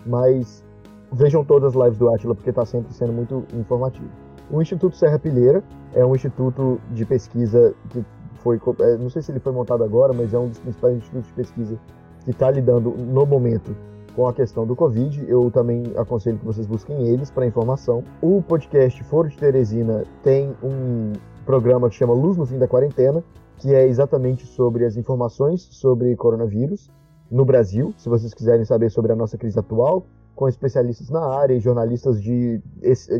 [0.07, 0.65] mas
[1.13, 4.09] vejam todas as lives do Atila porque está sempre sendo muito informativo.
[4.51, 5.63] O Instituto Serra Pilheira
[5.95, 8.05] é um instituto de pesquisa que
[8.37, 11.29] foi, é, não sei se ele foi montado agora, mas é um dos principais institutos
[11.29, 11.79] de pesquisa
[12.25, 13.75] que está lidando no momento
[14.15, 15.25] com a questão do Covid.
[15.27, 18.05] Eu também aconselho que vocês busquem eles para informação.
[18.21, 21.13] O podcast Foro de Teresina tem um
[21.45, 23.23] programa que chama Luz no Fim da Quarentena,
[23.59, 26.91] que é exatamente sobre as informações sobre coronavírus
[27.31, 31.55] no Brasil, se vocês quiserem saber sobre a nossa crise atual, com especialistas na área
[31.55, 32.61] e jornalistas de,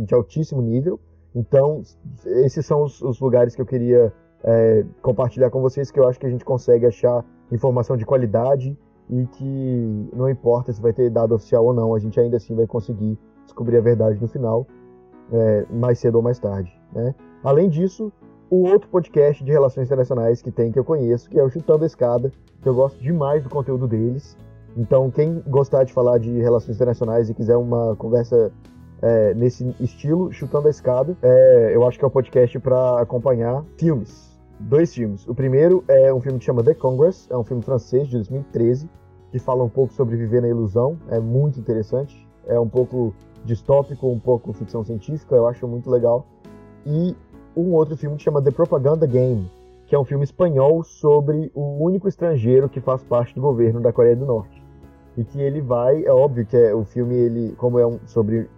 [0.03, 0.99] de altíssimo nível.
[1.35, 1.83] Então,
[2.27, 4.13] esses são os, os lugares que eu queria
[4.43, 8.77] é, compartilhar com vocês, que eu acho que a gente consegue achar informação de qualidade
[9.11, 12.55] e que não importa se vai ter dado oficial ou não, a gente ainda assim
[12.55, 14.67] vai conseguir descobrir a verdade no final,
[15.33, 16.73] é, mais cedo ou mais tarde.
[16.93, 17.15] Né?
[17.45, 18.11] Além disso,
[18.49, 21.85] o outro podcast de relações internacionais que tem, que eu conheço, que é o Chutando
[21.85, 22.33] a Escada,
[22.63, 24.35] que eu gosto demais do conteúdo deles.
[24.75, 28.51] Então, quem gostar de falar de relações internacionais e quiser uma conversa
[29.03, 33.01] é, nesse estilo, Chutando a Escada, é, eu acho que é o um podcast para
[33.01, 34.35] acompanhar filmes.
[34.59, 35.29] Dois filmes.
[35.29, 38.89] O primeiro é um filme que chama The Congress, é um filme francês de 2013,
[39.31, 40.97] que fala um pouco sobre viver na ilusão.
[41.11, 42.27] É muito interessante.
[42.47, 43.13] É um pouco
[43.45, 46.27] distópico, um pouco ficção científica, eu acho muito legal.
[46.87, 47.15] E
[47.57, 49.51] um outro filme que chama The Propaganda Game,
[49.87, 53.93] que é um filme espanhol sobre o único estrangeiro que faz parte do governo da
[53.93, 54.63] Coreia do Norte.
[55.17, 58.49] E que ele vai, é óbvio que é, o filme, ele, como é um, sobre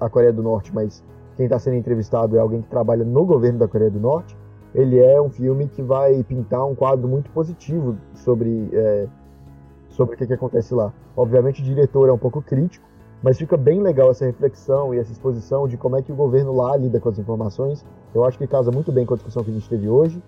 [0.00, 1.04] a Coreia do Norte, mas
[1.36, 4.36] quem está sendo entrevistado é alguém que trabalha no governo da Coreia do Norte,
[4.74, 9.06] ele é um filme que vai pintar um quadro muito positivo sobre, é,
[9.90, 10.92] sobre o que, que acontece lá.
[11.16, 12.86] Obviamente o diretor é um pouco crítico,
[13.22, 16.54] mas fica bem legal essa reflexão e essa exposição de como é que o governo
[16.54, 17.84] lá lida com as informações.
[18.14, 20.22] Eu acho que casa muito bem com a discussão que a gente teve hoje.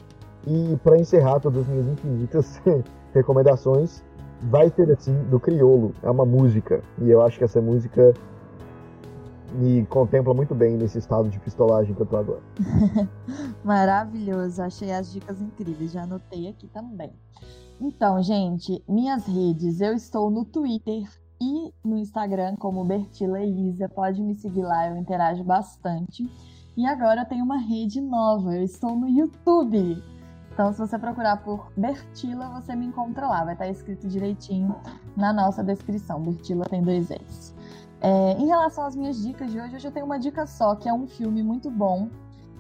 [0.47, 2.61] E para encerrar todas as minhas infinitas
[3.15, 4.03] recomendações,
[4.43, 6.83] vai ter assim do Criolo, é uma música.
[7.01, 8.13] E eu acho que essa música
[9.55, 12.41] me contempla muito bem nesse estado de pistolagem que eu tô agora.
[13.63, 17.13] Maravilhoso, achei as dicas incríveis, já anotei aqui também.
[17.81, 21.05] Então, gente, minhas redes, eu estou no Twitter
[21.43, 26.31] e no Instagram como Bertila Elisa, pode me seguir lá, eu interajo bastante.
[26.77, 30.01] E agora eu tenho uma rede nova, eu estou no YouTube.
[30.53, 33.45] Então, se você procurar por Bertila, você me encontra lá.
[33.45, 34.77] Vai estar escrito direitinho
[35.17, 36.21] na nossa descrição.
[36.21, 37.55] Bertila tem dois S.
[38.01, 40.89] É, em relação às minhas dicas de hoje, hoje eu tenho uma dica só, que
[40.89, 42.09] é um filme muito bom,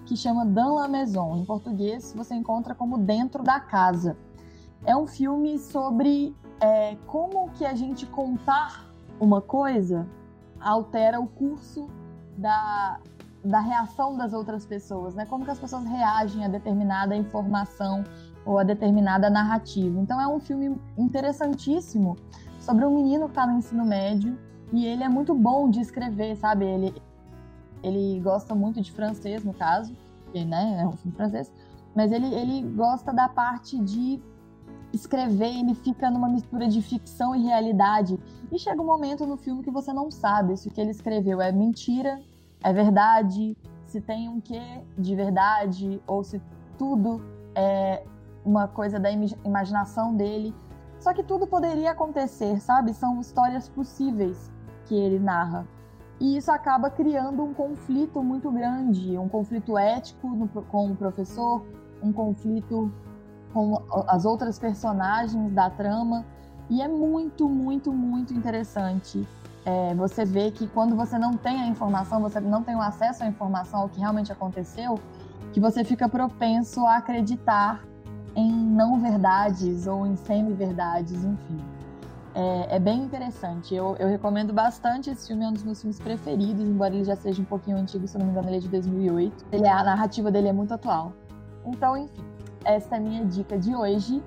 [0.06, 1.36] que chama Dans la Maison.
[1.36, 4.16] Em português, você encontra como Dentro da Casa.
[4.84, 8.88] É um filme sobre é, como que a gente contar
[9.18, 10.06] uma coisa
[10.60, 11.88] altera o curso
[12.38, 13.00] da,
[13.44, 15.26] da reação das outras pessoas, né?
[15.26, 18.04] Como que as pessoas reagem a determinada informação
[18.46, 19.98] ou a determinada narrativa.
[20.00, 22.16] Então é um filme interessantíssimo
[22.60, 24.38] sobre um menino que está no ensino médio
[24.72, 26.64] e ele é muito bom de escrever, sabe?
[26.64, 26.94] Ele,
[27.82, 31.52] ele gosta muito de francês, no caso, porque né, é um filme francês,
[31.92, 34.22] mas ele, ele gosta da parte de
[34.92, 38.18] escrever, ele fica numa mistura de ficção e realidade.
[38.50, 41.40] E chega um momento no filme que você não sabe se o que ele escreveu
[41.40, 42.20] é mentira,
[42.62, 44.62] é verdade, se tem um quê
[44.98, 46.40] de verdade, ou se
[46.78, 47.22] tudo
[47.54, 48.04] é
[48.44, 50.54] uma coisa da imaginação dele.
[50.98, 52.94] Só que tudo poderia acontecer, sabe?
[52.94, 54.50] São histórias possíveis
[54.86, 55.66] que ele narra.
[56.20, 61.64] E isso acaba criando um conflito muito grande, um conflito ético no, com o professor,
[62.02, 62.92] um conflito
[63.52, 66.24] com as outras personagens da trama.
[66.70, 69.26] E é muito, muito, muito interessante.
[69.64, 73.22] É, você vê que quando você não tem a informação, você não tem o acesso
[73.22, 74.98] à informação, ao que realmente aconteceu,
[75.52, 77.84] que você fica propenso a acreditar
[78.34, 81.60] em não verdades ou em semi-verdades, enfim.
[82.34, 83.74] É, é, bem interessante.
[83.74, 87.14] Eu, eu, recomendo bastante esse filme, é um dos meus filmes preferidos, embora ele já
[87.14, 89.44] seja um pouquinho antigo, se não me engano, ele é de 2008.
[89.52, 91.12] Ele, a narrativa dele é muito atual.
[91.64, 92.22] Então, enfim,
[92.64, 94.22] essa é a minha dica de hoje.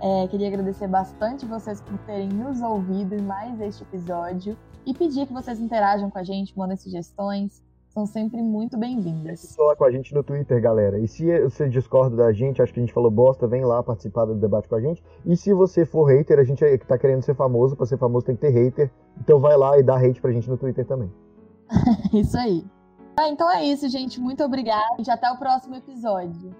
[0.00, 5.26] É, queria agradecer bastante vocês por terem nos ouvido em mais este episódio e pedir
[5.26, 9.54] que vocês interajam com a gente, mandem sugestões, são sempre muito bem-vindas.
[9.54, 10.98] Falar com a gente no Twitter, galera.
[10.98, 14.24] E se você discorda da gente, acho que a gente falou bosta, vem lá participar
[14.24, 15.02] do debate com a gente.
[15.26, 17.98] E se você for hater, a gente é que tá querendo ser famoso, para ser
[17.98, 18.90] famoso tem que ter hater.
[19.20, 21.12] Então vai lá e dá hate pra gente no Twitter também.
[22.14, 22.64] isso aí.
[23.18, 24.20] Ah, então é isso, gente.
[24.20, 26.54] Muito obrigada e até o próximo episódio.